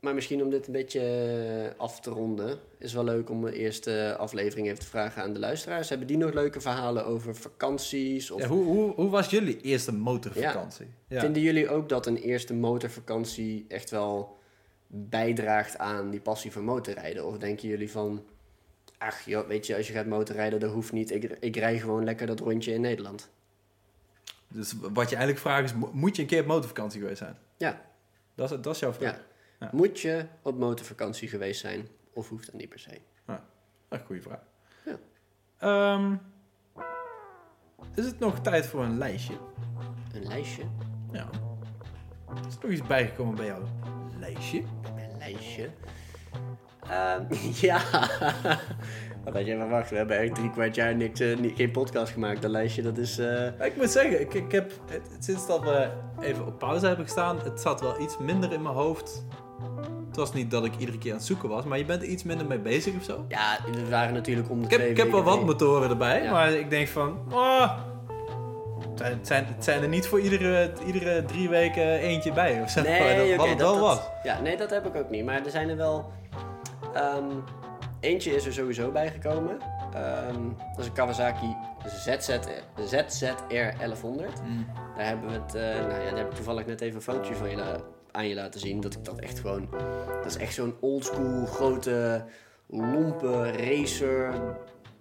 [0.00, 3.52] Maar misschien om dit een beetje eh, af te ronden, is wel leuk om de
[3.52, 5.88] eerste aflevering even te vragen aan de luisteraars.
[5.88, 8.30] Hebben die nog leuke verhalen over vakanties?
[8.30, 10.86] Of Ja, hoe, hoe, hoe was jullie eerste motorvakantie?
[11.08, 11.20] Ja.
[11.20, 14.37] Vinden jullie ook dat een eerste motorvakantie echt wel
[14.90, 17.26] bijdraagt aan die passie voor motorrijden?
[17.26, 18.24] Of denken jullie van,
[18.98, 21.10] ach joh, weet je, als je gaat motorrijden, dat hoeft niet.
[21.10, 23.30] Ik, ik rij gewoon lekker dat rondje in Nederland.
[24.48, 27.36] Dus wat je eigenlijk vraagt is, mo- moet je een keer op motorvakantie geweest zijn?
[27.56, 27.80] Ja.
[28.34, 29.16] Dat is, dat is jouw vraag.
[29.16, 29.20] Ja.
[29.60, 29.70] Ja.
[29.72, 31.88] Moet je op motorvakantie geweest zijn?
[32.12, 32.98] Of hoeft dat niet per se?
[33.88, 34.42] Een goede vraag.
[34.84, 34.98] Ja.
[35.58, 36.16] Ehm,
[37.94, 39.34] is het nog tijd voor een lijstje?
[40.14, 40.62] Een lijstje?
[41.12, 41.28] Ja.
[42.48, 43.62] Is er nog iets bijgekomen bij jouw
[44.18, 44.58] lijstje?
[44.58, 45.68] Een lijstje?
[46.90, 47.22] Ehm,
[47.66, 47.80] ja.
[49.24, 52.12] Wat had jij maar wacht, we hebben echt drie kwart jaar niks, eh, geen podcast
[52.12, 52.42] gemaakt.
[52.42, 53.18] Dat lijstje, dat is...
[53.18, 54.72] eh, Ik moet zeggen, ik, ik heb,
[55.18, 55.88] sinds dat we
[56.20, 59.24] even op pauze hebben gestaan, het zat wel iets minder in mijn hoofd.
[60.08, 62.08] Het was niet dat ik iedere keer aan het zoeken was, maar je bent er
[62.08, 63.24] iets minder mee bezig of zo.
[63.28, 66.30] Ja, we waren natuurlijk om de Ik heb, ik heb wel wat motoren erbij, Ja.
[66.32, 67.72] maar ik denk van, oh,
[69.02, 72.82] het, zijn, het, zijn, er niet voor iedere, iedere drie weken eentje bij of zo.
[72.82, 74.00] Nee, dat, oké, wat het wel was.
[74.22, 75.24] Ja, nee, dat heb ik ook niet.
[75.24, 76.12] Maar er zijn er wel...
[76.94, 77.24] ehm,
[78.00, 79.58] eentje is er sowieso bijgekomen.
[79.94, 81.56] Ehm, dat is een Kawasaki
[81.86, 82.38] ZZ,
[82.76, 84.42] ZZR 1100.
[84.42, 84.66] Mm.
[84.96, 85.54] Daar hebben we het...
[85.54, 88.34] eh, nou ja, daar heb ik toevallig net even een fotootje van je aan je
[88.34, 88.80] laten zien.
[88.80, 89.68] Dat ik dat echt gewoon...
[90.22, 92.24] Dat is echt zo'n oldschool grote
[92.66, 94.34] lompe racer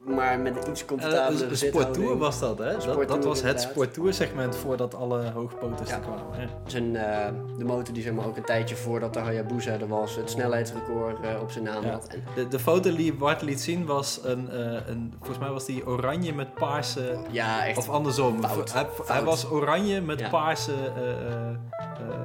[0.07, 1.55] maar met een iets comfortabelere Uh.
[1.55, 2.77] Sporttour was dat, hè?
[3.07, 3.61] Dat, was het.
[3.61, 5.95] Sporttour segment voordat alle hoogpoters Ja.
[5.95, 6.23] er kwamen.
[6.39, 6.47] Ja.
[6.65, 7.27] Zijn, eh,
[7.57, 11.19] de motor die zeg maar ook een tijdje voordat de Hayabusa er was, het snelheidsrecord
[11.25, 11.91] eh, op zijn naam Ja.
[11.91, 12.07] had.
[12.07, 15.87] En, De, de foto die Bart liet zien was een, een, volgens mij was die
[15.87, 17.77] oranje met paarse, ja, echt.
[17.77, 18.43] of andersom.
[18.43, 18.73] Fout.
[18.73, 20.73] Hij, hij was oranje met paarse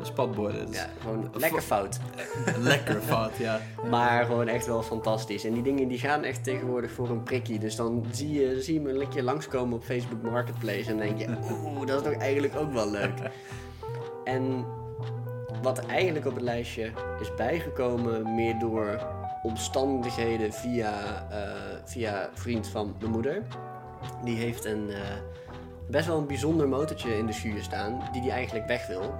[0.02, 0.66] spatborden.
[0.66, 1.98] Dus ja, gewoon lekker fout.
[2.58, 3.60] Lekker fout, ja.
[3.90, 5.44] Maar gewoon echt wel fantastisch.
[5.44, 7.58] En die dingen die gaan echt tegenwoordig voor een prikkie.
[7.58, 10.90] Dus dan zie je, zie je me een keer langskomen op Facebook Marketplace.
[10.90, 13.14] En denk je, oeh, dat is toch eigenlijk ook wel leuk.
[14.24, 14.64] En
[15.62, 19.06] wat eigenlijk op het lijstje is bijgekomen, meer door
[19.42, 21.38] omstandigheden via, eh,
[21.84, 23.42] via vriend van mijn moeder.
[24.24, 25.00] Die heeft een eh,
[25.88, 29.14] best wel een bijzonder motortje in de schuur staan, die hij eigenlijk weg wil.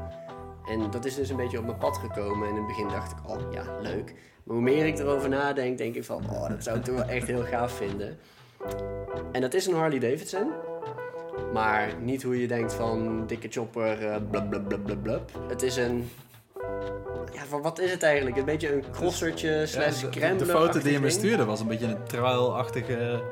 [0.67, 2.49] En dat is dus een beetje op mijn pad gekomen.
[2.49, 4.15] En in het begin dacht ik, oh ja, leuk.
[4.45, 7.05] Maar hoe meer ik erover nadenk, denk ik van, oh, dat zou ik toch wel
[7.05, 8.19] echt heel gaaf vinden.
[9.33, 10.51] En dat is een Harley Davidson.
[11.53, 15.31] Maar niet hoe je denkt van dikke chopper, eh blub blub blub blub blub.
[15.49, 16.11] Het is een...
[17.33, 18.37] Ja, van wat is het eigenlijk?
[18.37, 21.87] Een beetje een crossertje slash Ja, de, foto die je me stuurde was een beetje
[21.87, 23.23] een trailachtige...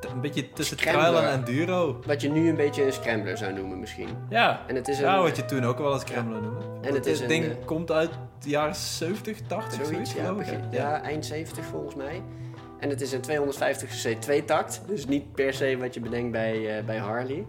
[0.00, 1.22] Een beetje tussen Scrambler.
[1.22, 2.00] en enduro.
[2.06, 4.08] Wat je nu een beetje een scrambler zou noemen misschien.
[4.28, 5.04] Ja, En het is een...
[5.04, 6.64] ja wat je toen ook wel als scrambler noemde.
[6.82, 10.12] En het is Dit een, ding eh, komt uit de jaren 70, 80, Zoiets, zoiets,
[10.12, 10.44] ja, geloof ik.
[10.46, 10.76] begin- hè?
[10.76, 12.22] ja, eind 70 volgens mij.
[12.80, 14.80] En het is een 250 cc tweetakt.
[14.86, 17.46] Dus niet per se wat je bedenkt bij, eh, bij Harley.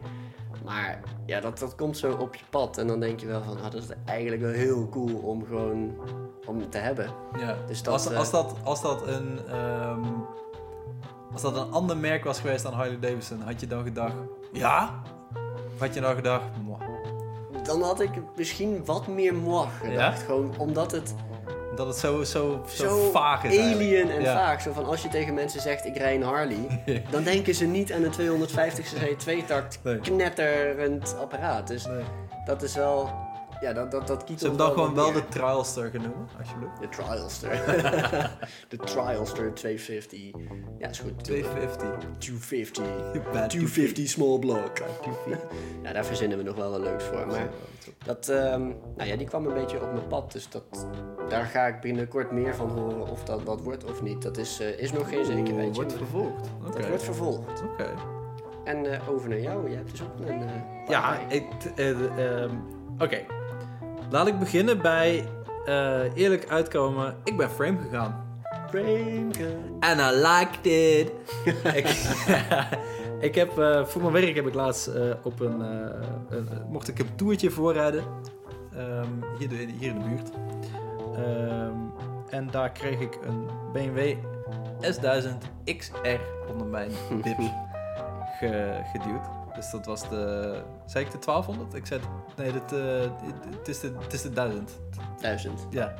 [0.65, 2.77] Maar ja, dat, dat komt zo op je pad.
[2.77, 5.95] En dan denk je wel van, ah, dat is eigenlijk wel heel cool om gewoon
[6.45, 7.09] om te hebben.
[7.39, 7.55] Ja.
[7.67, 10.03] Dus dat, als, eh, als, dat, als, dat een, ehm,
[11.33, 14.13] als dat een ander merk was geweest dan Harley Davidson, had je dan gedacht,
[14.53, 15.01] ja?
[15.73, 16.81] Of had je dan gedacht, "Mwah."
[17.63, 20.21] Dan had ik misschien wat meer moi gedacht.
[20.23, 21.15] Gewoon omdat het
[21.75, 23.91] dat het zo, zo, zo, zo vaag is eigenlijk.
[23.91, 24.33] alien en Ja.
[24.35, 24.61] vaag.
[24.61, 27.93] Zo van als je tegen mensen zegt ik rij een Harley, dan denken ze niet
[27.93, 29.99] aan een 250 cc tweetakt Nee.
[29.99, 31.67] knetterend apparaat.
[31.67, 32.03] Dus Nee.
[32.45, 33.09] dat is wel,
[33.61, 36.79] ja, dat, dat, dat Ze hebben dan gewoon wel de Trialster genoemd, alsjeblieft.
[36.81, 37.49] De Trialster.
[38.69, 40.19] de Trialster 250.
[40.77, 41.23] Ja, is goed.
[41.23, 41.89] 250.
[42.17, 42.83] 250.
[43.33, 44.75] Bad 250 small block.
[44.75, 45.37] 250.
[45.83, 47.27] Ja, daar verzinnen we nog wel wat leuks voor.
[47.27, 47.47] Maar
[48.05, 48.61] dat, ehm,
[48.95, 50.31] nou ja, die kwam een beetje op mijn pad.
[50.31, 50.87] Dus dat,
[51.29, 54.21] daar ga ik binnenkort meer van horen of dat wat wordt of niet.
[54.21, 55.73] Dat is, eh, is nog geen zekerheidje.
[55.73, 56.49] wordt vervolgd.
[56.73, 57.63] Dat wordt vervolgd.
[57.63, 57.93] Oké.
[58.63, 59.67] En eh, over naar jou.
[59.67, 60.41] Jij hebt dus ook een...
[60.41, 60.47] eh,
[60.87, 61.43] Ja, ik,
[61.75, 61.89] eh,
[62.43, 62.55] ehm,
[62.99, 63.17] oké.
[64.09, 65.25] Laat ik beginnen bij
[65.65, 67.15] eh, eerlijk uitkomen.
[67.23, 68.25] Ik ben frame gegaan.
[68.69, 69.27] Frame.
[69.79, 71.11] And I liked it.
[71.75, 71.87] ik,
[73.29, 75.59] ik heb eh, voor mijn werk heb ik laatst eh, op een,
[76.29, 78.03] een- mocht ik een toertje voorrijden.
[78.75, 79.07] Ehm,
[79.39, 80.29] hier, de, hier in de buurt.
[81.15, 81.73] Ehm,
[82.29, 84.15] en daar kreeg ik een BMW
[84.81, 85.37] S1000
[85.77, 86.07] XR
[86.51, 86.91] onder mijn
[88.39, 89.36] ge- geduwd.
[89.57, 90.53] Dus dat was de.
[90.85, 91.73] Zei ik de 1200?
[91.73, 92.01] Ik zei.
[92.35, 93.11] Nee, dat, eh,
[93.57, 94.71] het, is de, het is de 1000.
[95.21, 95.67] Duizend.
[95.69, 95.93] Ja.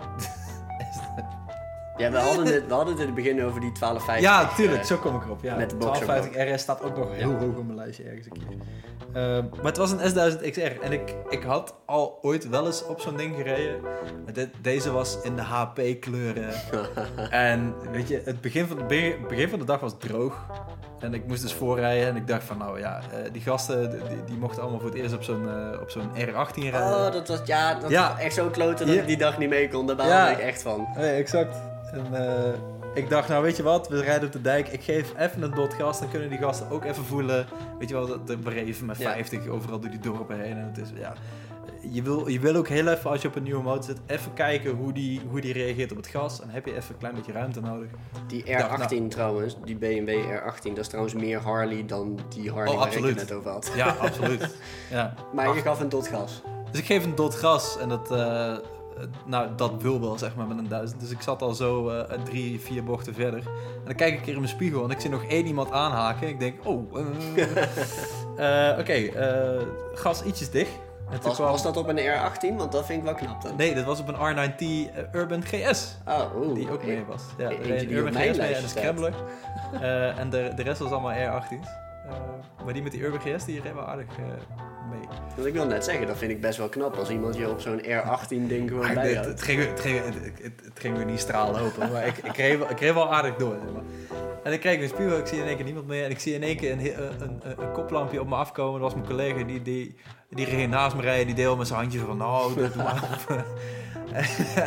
[1.97, 4.20] Ja, we hadden, het, we hadden het in het begin over die 1250.
[4.22, 5.43] Ja, tuurlijk, eh, zo kom ik erop.
[5.43, 5.55] Ja.
[5.55, 8.47] met de boxer 1250 RS staat ook nog heel hoog op mijn lijstje ergens een
[8.47, 8.58] keer.
[9.14, 12.86] Ehm, maar het was een S1000 XR en ik, ik had al ooit wel eens
[12.86, 13.82] op zo'n ding gereden.
[14.62, 16.53] Deze was in de HP kleuren.
[17.30, 20.45] en weet je, het begin van, de, begin van de dag was droog.
[21.00, 24.00] En ik moest dus voorrijden en ik dacht van nou ja, eh, die gasten die,
[24.26, 26.82] die mochten allemaal voor het eerst op zo'n eh, op zo'n R18 rijden.
[26.82, 28.10] Oh, dat was, ja, dat Ja.
[28.14, 29.02] was echt zo kloten dat Ja.
[29.02, 29.88] ik die dag niet mee kon.
[29.88, 30.30] Daar baalde Ja.
[30.30, 30.88] ik echt van.
[30.95, 31.56] Nee, exact.
[31.91, 32.54] En eh,
[32.93, 34.68] ik dacht, nou weet je wat, we rijden op de dijk.
[34.68, 37.45] Ik geef even een dot gas, dan kunnen die gasten ook even voelen.
[37.80, 39.12] Weet je wel, de, de breven met Ja.
[39.12, 40.58] 50 overal door die dorpen heen.
[40.58, 41.14] En het is, ja,
[41.91, 44.34] je, wil, je wil ook heel even, als je op een nieuwe motor zit, even
[44.34, 46.41] kijken hoe die, hoe die reageert op het gas.
[46.41, 47.89] En heb je even een klein beetje ruimte nodig.
[48.28, 49.07] Die R18 nou.
[49.07, 53.03] trouwens, die BMW R18, dat is trouwens meer Harley dan die Harley Oh, waar ik
[53.03, 53.72] het net over had.
[53.76, 54.49] Ja, absoluut.
[54.91, 55.13] Ja.
[55.34, 56.41] Maar je gaf een tot gas.
[56.72, 58.53] Dus ik geef een dot gas en dat, eh,
[59.26, 60.99] nou, dat wil wel zeg maar met een duizend.
[60.99, 63.39] Dus ik zat al zo eh, drie, vier bochten verder.
[63.39, 65.72] En dan kijk ik een keer in mijn spiegel en ik zie nog één iemand
[65.72, 66.28] aanhaken.
[66.28, 66.99] Ik denk, oh,
[68.38, 69.11] eh, oké,
[69.93, 70.80] gas ietsjes dicht.
[71.12, 72.55] En Was, kwam- was dat op een R18?
[72.58, 73.55] Want dat vind ik wel knap dan.
[73.55, 75.97] Nee, dat was op een R9T eh, Urban GS.
[76.08, 76.55] Oh, oeh.
[76.55, 77.24] Die ook mee was.
[77.38, 78.70] Ja, een op Urban GS mee en staat.
[78.70, 79.14] Scrambler.
[79.82, 81.68] Eh, en de, de rest was allemaal R18's.
[82.08, 82.14] Eh,
[82.64, 85.08] maar die met die Urban GS, die reed wel aardig mee.
[85.36, 87.60] Want ik wil net zeggen, dat vind ik best wel knap als iemand je op
[87.62, 91.05] zo'n R18 ding gewoon bij het, het, ging, het, ging, het, het, het ging weer
[91.05, 93.55] niet stralen open, maar ik, ik, reed wel, ik reed wel aardig door.
[93.64, 93.84] Zeg maar.
[94.48, 96.04] En ik kijk in de spiegel, ik zie in één keer niemand meer.
[96.04, 98.82] En ik zie in één keer een, een, een, een koplampje op me afkomen.
[98.82, 99.95] Dat was mijn collega, die, die,
[100.30, 101.26] die reed naast me rijden.
[101.26, 103.20] Die deelde met zijn handje van, nou, doe maar.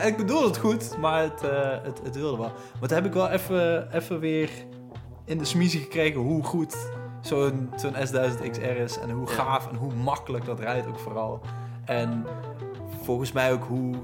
[0.11, 2.53] Ik bedoel het goed, maar het, eh, het, het wilde wel.
[2.78, 4.51] Maar toen heb ik wel even, even weer
[5.24, 6.76] in de smiezen gekregen hoe goed
[7.20, 8.99] zo'n zo'n S1000 XR is.
[8.99, 11.41] En hoe gaaf en hoe makkelijk dat rijdt ook vooral.
[11.85, 12.26] En
[13.03, 13.95] volgens mij ook hoe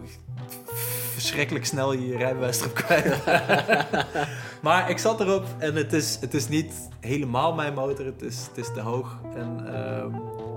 [1.17, 3.17] verschrikkelijk snel je rijbewijs erop kwijt.
[4.67, 8.05] maar ik zat erop en het is, het is niet helemaal mijn motor.
[8.07, 10.11] Het is, het is te hoog en ehm,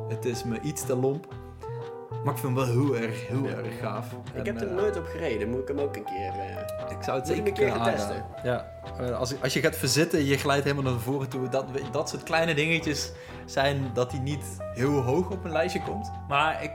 [0.10, 1.28] het is me iets te lomp.
[2.24, 3.50] Maar ik vind hem wel heel erg, heel Ja.
[3.56, 4.06] erg gaaf.
[4.34, 5.50] Ik En, heb er eh, nooit op gereden.
[5.50, 6.32] Moet ik hem ook een keer...
[6.32, 8.26] eh, ik zou het zeker een keer gaan testen.
[8.44, 8.66] Ja,
[9.00, 11.50] Eh, als, als je gaat verzitten, je glijdt helemaal naar voren toe.
[11.50, 13.12] Dat, dat soort kleine dingetjes
[13.46, 14.44] zijn dat hij niet
[14.74, 16.12] heel hoog op een lijstje komt.
[16.28, 16.72] Maar ik,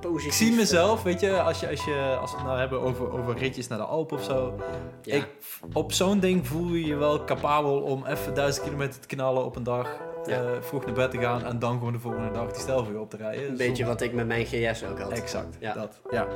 [0.00, 0.26] positief.
[0.40, 3.12] ik zie mezelf, weet je, als, je, als, je, als we het nou hebben over,
[3.12, 4.54] over ritjes naar de Alpen of zo.
[5.02, 5.14] Ja.
[5.14, 5.26] Ik,
[5.72, 9.56] op zo'n ding voel je je wel capabel om even duizend kilometer te knallen op
[9.56, 9.88] een dag.
[10.24, 10.42] Ja.
[10.42, 13.00] eh, vroeg naar bed te gaan en dan gewoon de volgende dag die stijl weer
[13.00, 13.48] op te rijden.
[13.48, 15.12] Een beetje wat ik met mijn GS ook had.
[15.12, 15.72] Exact, Ja.
[15.72, 16.00] dat.
[16.10, 16.26] Ja.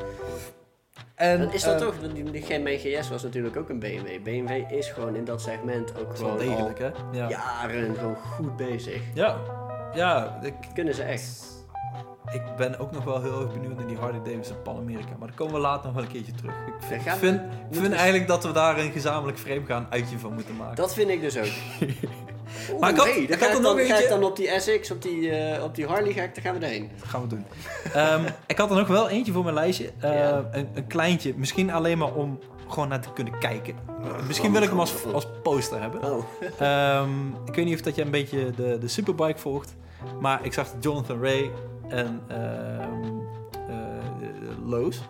[1.14, 1.94] En, Dan is dat eh, toch,
[2.62, 4.22] mijn GS was natuurlijk ook een BMW.
[4.22, 6.90] BMW is gewoon in dat segment ook gewoon al degelijk, hè?
[7.12, 7.28] Ja.
[7.28, 9.02] jaren gewoon goed bezig.
[9.14, 9.36] Ja,
[9.94, 11.50] ja ik, Kunnen ze echt.
[12.32, 15.08] Ik ben ook nog wel heel erg benieuwd naar die Harley Davidson Pan America.
[15.18, 16.52] Maar daar komen we later nog wel een keertje terug.
[16.66, 20.32] Ik vind, gaan vind, we- eigenlijk dat we daar een gezamenlijk frame gaan uitje van
[20.34, 20.76] moeten maken.
[20.76, 21.44] Dat vind ik dus ook.
[22.70, 24.02] Oeh, Maar ik had- hey, ik dan had ga er ik nog dan, ga eentje.
[24.04, 26.58] ik dan op die SX, op die, eh, op die Harley, ga ik, daar gaan
[26.58, 26.90] we erheen.
[26.98, 27.44] Dat gaan we doen.
[27.92, 29.90] Ehm, ik had er nog wel eentje voor mijn lijstje.
[29.98, 30.44] Eh, Ja.
[30.52, 31.34] een, een kleintje.
[31.36, 33.74] Misschien alleen maar om gewoon naar te kunnen kijken.
[34.26, 36.04] Misschien wil ik hem als, als poster hebben.
[36.12, 36.24] Oh.
[36.58, 39.74] Ehm, ik weet niet of dat je een beetje de, de Superbike volgt.
[40.20, 41.50] Maar ik zag Jonathan Ray
[41.92, 43.20] en ehm
[43.68, 45.00] eh, Lowe's.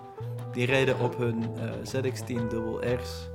[0.52, 3.30] Die reden op hun eh, ZX10 RR's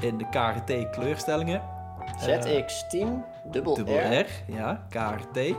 [0.00, 1.62] in de KRT kleurstellingen.
[2.00, 3.06] Eh, ZX10,
[3.50, 4.20] dubbel, dubbel R.
[4.20, 5.54] R, ja, KRT.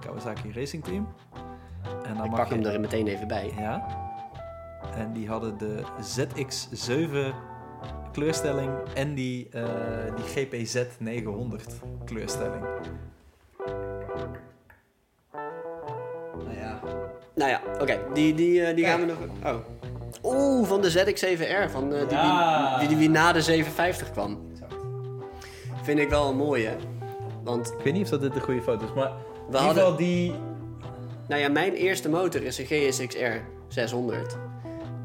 [0.00, 1.08] Kawasaki Racing Team.
[2.06, 3.52] En dan Ik mag pak je, hem er meteen even bij.
[3.58, 3.86] Ja.
[4.96, 7.34] En die hadden de ZX7
[8.12, 9.64] kleurstelling en die, eh,
[10.16, 12.64] die GPZ 900 kleurstelling.
[16.44, 16.80] Nou ja.
[17.34, 17.98] Nou ja, oké.
[18.14, 19.16] Die, die, eh, die gaan we nog...
[19.44, 19.54] Oh.
[20.24, 21.70] Oeh, van de ZX7R.
[21.70, 22.78] Van, eh, die, Ja.
[22.78, 24.38] die, die, die na de 750 kwam.
[25.82, 26.70] Vind ik wel een mooie.
[27.44, 29.60] Want, Ik weet niet of dat dit de goede foto is, maar in We ieder
[29.60, 30.34] hadden- geval die...
[31.28, 34.36] nou ja, mijn eerste motor is een GSX-R 600.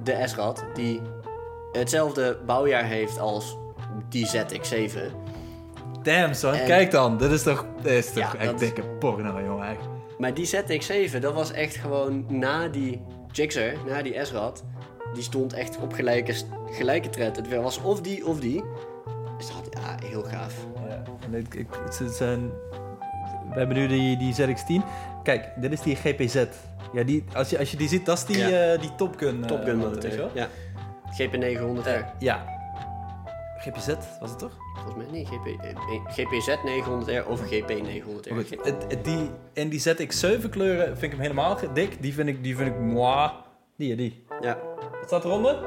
[0.03, 1.01] De S-rad, die
[1.71, 3.57] hetzelfde bouwjaar heeft als
[4.09, 4.97] die ZX7.
[6.03, 7.17] Damn son, En- kijk dan.
[7.17, 9.67] Dit is toch, dit is toch Ja, echt dat- dikke porno, jongen.
[9.69, 9.89] echt.
[10.21, 13.01] Maar die ZX7, dat was echt gewoon na die
[13.31, 14.63] Gixxer, na die S-rad.
[15.13, 16.33] Die stond echt op gelijke,
[16.65, 17.35] gelijke tred.
[17.35, 18.63] Het was of die of die.
[19.37, 20.65] Dus dat ja, heel gaaf.
[20.87, 22.49] Ja, en ik, ik, het zijn,
[23.53, 24.85] we hebben nu die, die ZX10.
[25.23, 26.45] Kijk, dit is die GPZ.
[26.93, 28.73] Ja, die, als, je, als je die ziet, dat is die, Ja.
[28.73, 29.41] eh, die Top Gun.
[29.41, 30.17] eh, Top Gun motor, motor.
[30.17, 30.29] wel?
[30.33, 30.47] Ja.
[31.19, 31.85] GP900R.
[31.87, 32.45] Eh, ja.
[33.61, 33.87] GPZ
[34.19, 34.51] was het toch?
[34.73, 35.27] Volgens mij niet.
[35.27, 35.75] GP, eh,
[36.07, 38.33] GPZ 900R of GP900R.
[38.33, 42.01] Maar goed, het, het- die, en die ZX7 kleuren vind ik hem helemaal dik.
[42.01, 43.29] Die vind ik, die vind ik moi.
[43.75, 44.23] Die, die.
[44.41, 44.57] Ja.
[44.99, 45.59] Wat staat eronder?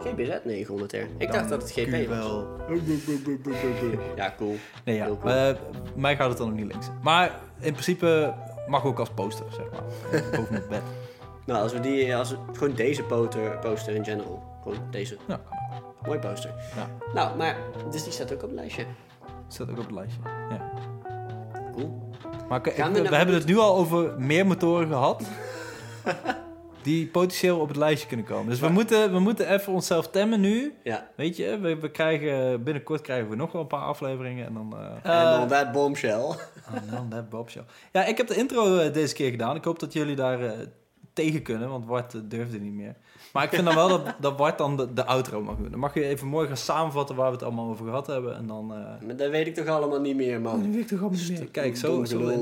[0.00, 1.06] GPZ 900R.
[1.18, 2.16] Ik dacht dat het GP was.
[2.18, 2.56] wel.
[4.16, 4.54] Ja, cool.
[4.84, 5.06] Nee, ja.
[5.06, 5.32] Cool.
[5.34, 5.54] eh,
[5.94, 6.86] mij gaat het dan nog niet links.
[7.02, 7.30] Maar
[7.60, 8.34] in principe
[8.66, 9.82] mag ook als poster, zeg maar.
[10.30, 10.82] Boven mijn bed.
[11.46, 14.42] Nou, als we die, als we, gewoon deze poster, poster in general.
[14.62, 15.16] Gewoon deze.
[15.28, 15.40] Ja,
[16.06, 16.50] Mooi poster.
[16.76, 16.88] Ja.
[17.14, 17.56] Nou, maar,
[17.90, 18.84] dus die staat ook op het lijstje.
[19.48, 20.20] staat ook op het lijstje.
[20.50, 20.70] Ja.
[21.72, 22.08] Cool.
[22.48, 22.74] Maar ik-
[23.08, 25.22] we hebben het nu al over meer motoren gehad.
[26.82, 28.46] die potentieel op het lijstje kunnen komen.
[28.50, 30.74] Dus we moeten, we moeten even onszelf temmen nu.
[30.82, 31.06] Ja.
[31.16, 34.46] Weet je, we, we krijgen, binnenkort krijgen we nog wel een paar afleveringen.
[34.46, 34.76] En dan...
[34.78, 36.14] En eh, dan that bombshell.
[36.20, 36.34] oh,
[36.90, 37.62] no, that Bob Show.
[37.92, 39.56] Ja, ik heb de intro eh, deze keer gedaan.
[39.56, 40.50] Ik hoop dat jullie daar eh,
[41.12, 42.96] tegen kunnen, want Bart eh, durfde niet meer.
[43.36, 45.70] Maar ik vind dan wel dat, dat Bart dan de, de outro mag doen.
[45.70, 48.36] Dan mag je even mooi gaan samenvatten waar we het allemaal over gehad hebben.
[48.36, 48.72] En dan...
[48.72, 50.62] eh, Maar dat weet ik toch allemaal niet meer, man.
[50.62, 51.48] nu weet ik toch allemaal niet meer.
[51.48, 52.32] Kijk, zo, zo er.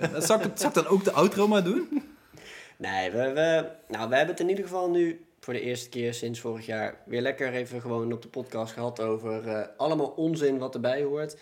[0.00, 2.02] Eh, Zal ik, zal ik dan ook de outro maar doen?
[2.76, 6.14] Nee, we, we, nou, we hebben het in ieder geval nu voor de eerste keer
[6.14, 10.58] sinds vorig jaar weer lekker even gewoon op de podcast gehad over eh, allemaal onzin
[10.58, 11.36] wat erbij hoort.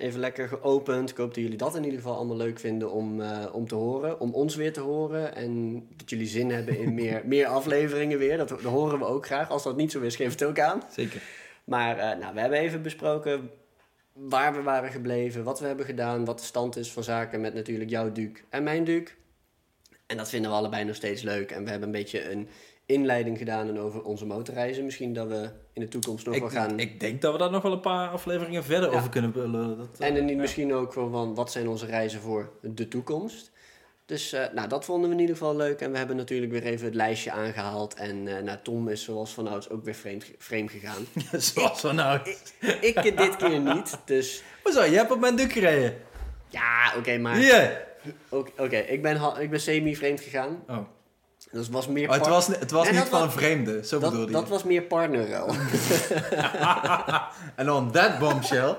[0.00, 1.10] Even lekker geopend.
[1.10, 3.74] Ik hoop dat jullie dat in ieder geval allemaal leuk vinden om, eh, om te
[3.74, 4.20] horen.
[4.20, 5.34] Om ons weer te horen.
[5.34, 8.36] En dat jullie zin hebben in meer, meer afleveringen weer.
[8.36, 9.50] Dat, dat horen we ook graag.
[9.50, 10.82] Als dat niet zo is, geef het ook aan.
[10.90, 11.22] Zeker.
[11.64, 13.50] Maar eh, nou, we hebben even besproken
[14.12, 17.54] waar we waren gebleven, wat we hebben gedaan, wat de stand is van zaken met
[17.54, 19.12] natuurlijk jouw Duke en mijn Duke.
[20.06, 21.50] En dat vinden we allebei nog steeds leuk.
[21.50, 22.48] En we hebben een beetje een
[22.90, 24.84] inleiding gedaan en over onze motorreizen.
[24.84, 26.78] Misschien dat we in de toekomst nog wel gaan.
[26.78, 28.96] ik denk dat we daar nog wel een paar afleveringen verder Ja.
[28.96, 29.78] over kunnen lullen.
[29.78, 30.40] Dat, eh, en dan niet ja.
[30.40, 33.50] misschien ook van, van wat zijn onze reizen voor de toekomst.
[34.06, 35.80] Dus uh, nou, dat vonden we in ieder geval leuk.
[35.80, 37.94] En we hebben natuurlijk weer even het lijstje aangehaald.
[37.94, 41.06] En uh, nou, Tom is zoals vanouds ook weer vreemd, vreemd gegaan.
[41.40, 42.52] zoals vanouds.
[42.80, 44.42] Ik, ik dit keer niet, dus...
[44.62, 44.84] Hoezo?
[44.84, 45.94] Je hebt op mijn duk gereden.
[46.48, 47.36] Ja, oké, okay, maar...
[47.36, 47.88] Hier!
[48.28, 50.62] Oké, okay, ik, ben, ik ben semi-vreemd gegaan.
[50.68, 50.78] Oh.
[51.52, 52.08] Dus het was meer...
[52.08, 54.38] Oh, het was, het was niet van een vreemde, zo dat, bedoelde je.
[54.38, 55.54] Dat was meer partnerruil.
[57.56, 58.76] en on that bombshell...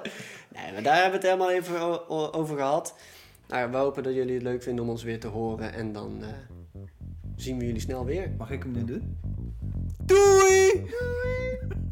[0.56, 2.94] Nee, maar daar hebben we het helemaal even over gehad.
[3.48, 5.74] Nou, we hopen dat jullie het leuk vinden om ons weer te horen.
[5.74, 6.28] En dan uh,
[7.36, 8.32] zien we jullie snel weer.
[8.38, 9.18] Mag ik hem nu doen?
[10.06, 10.72] Doei!
[10.72, 11.91] Doei!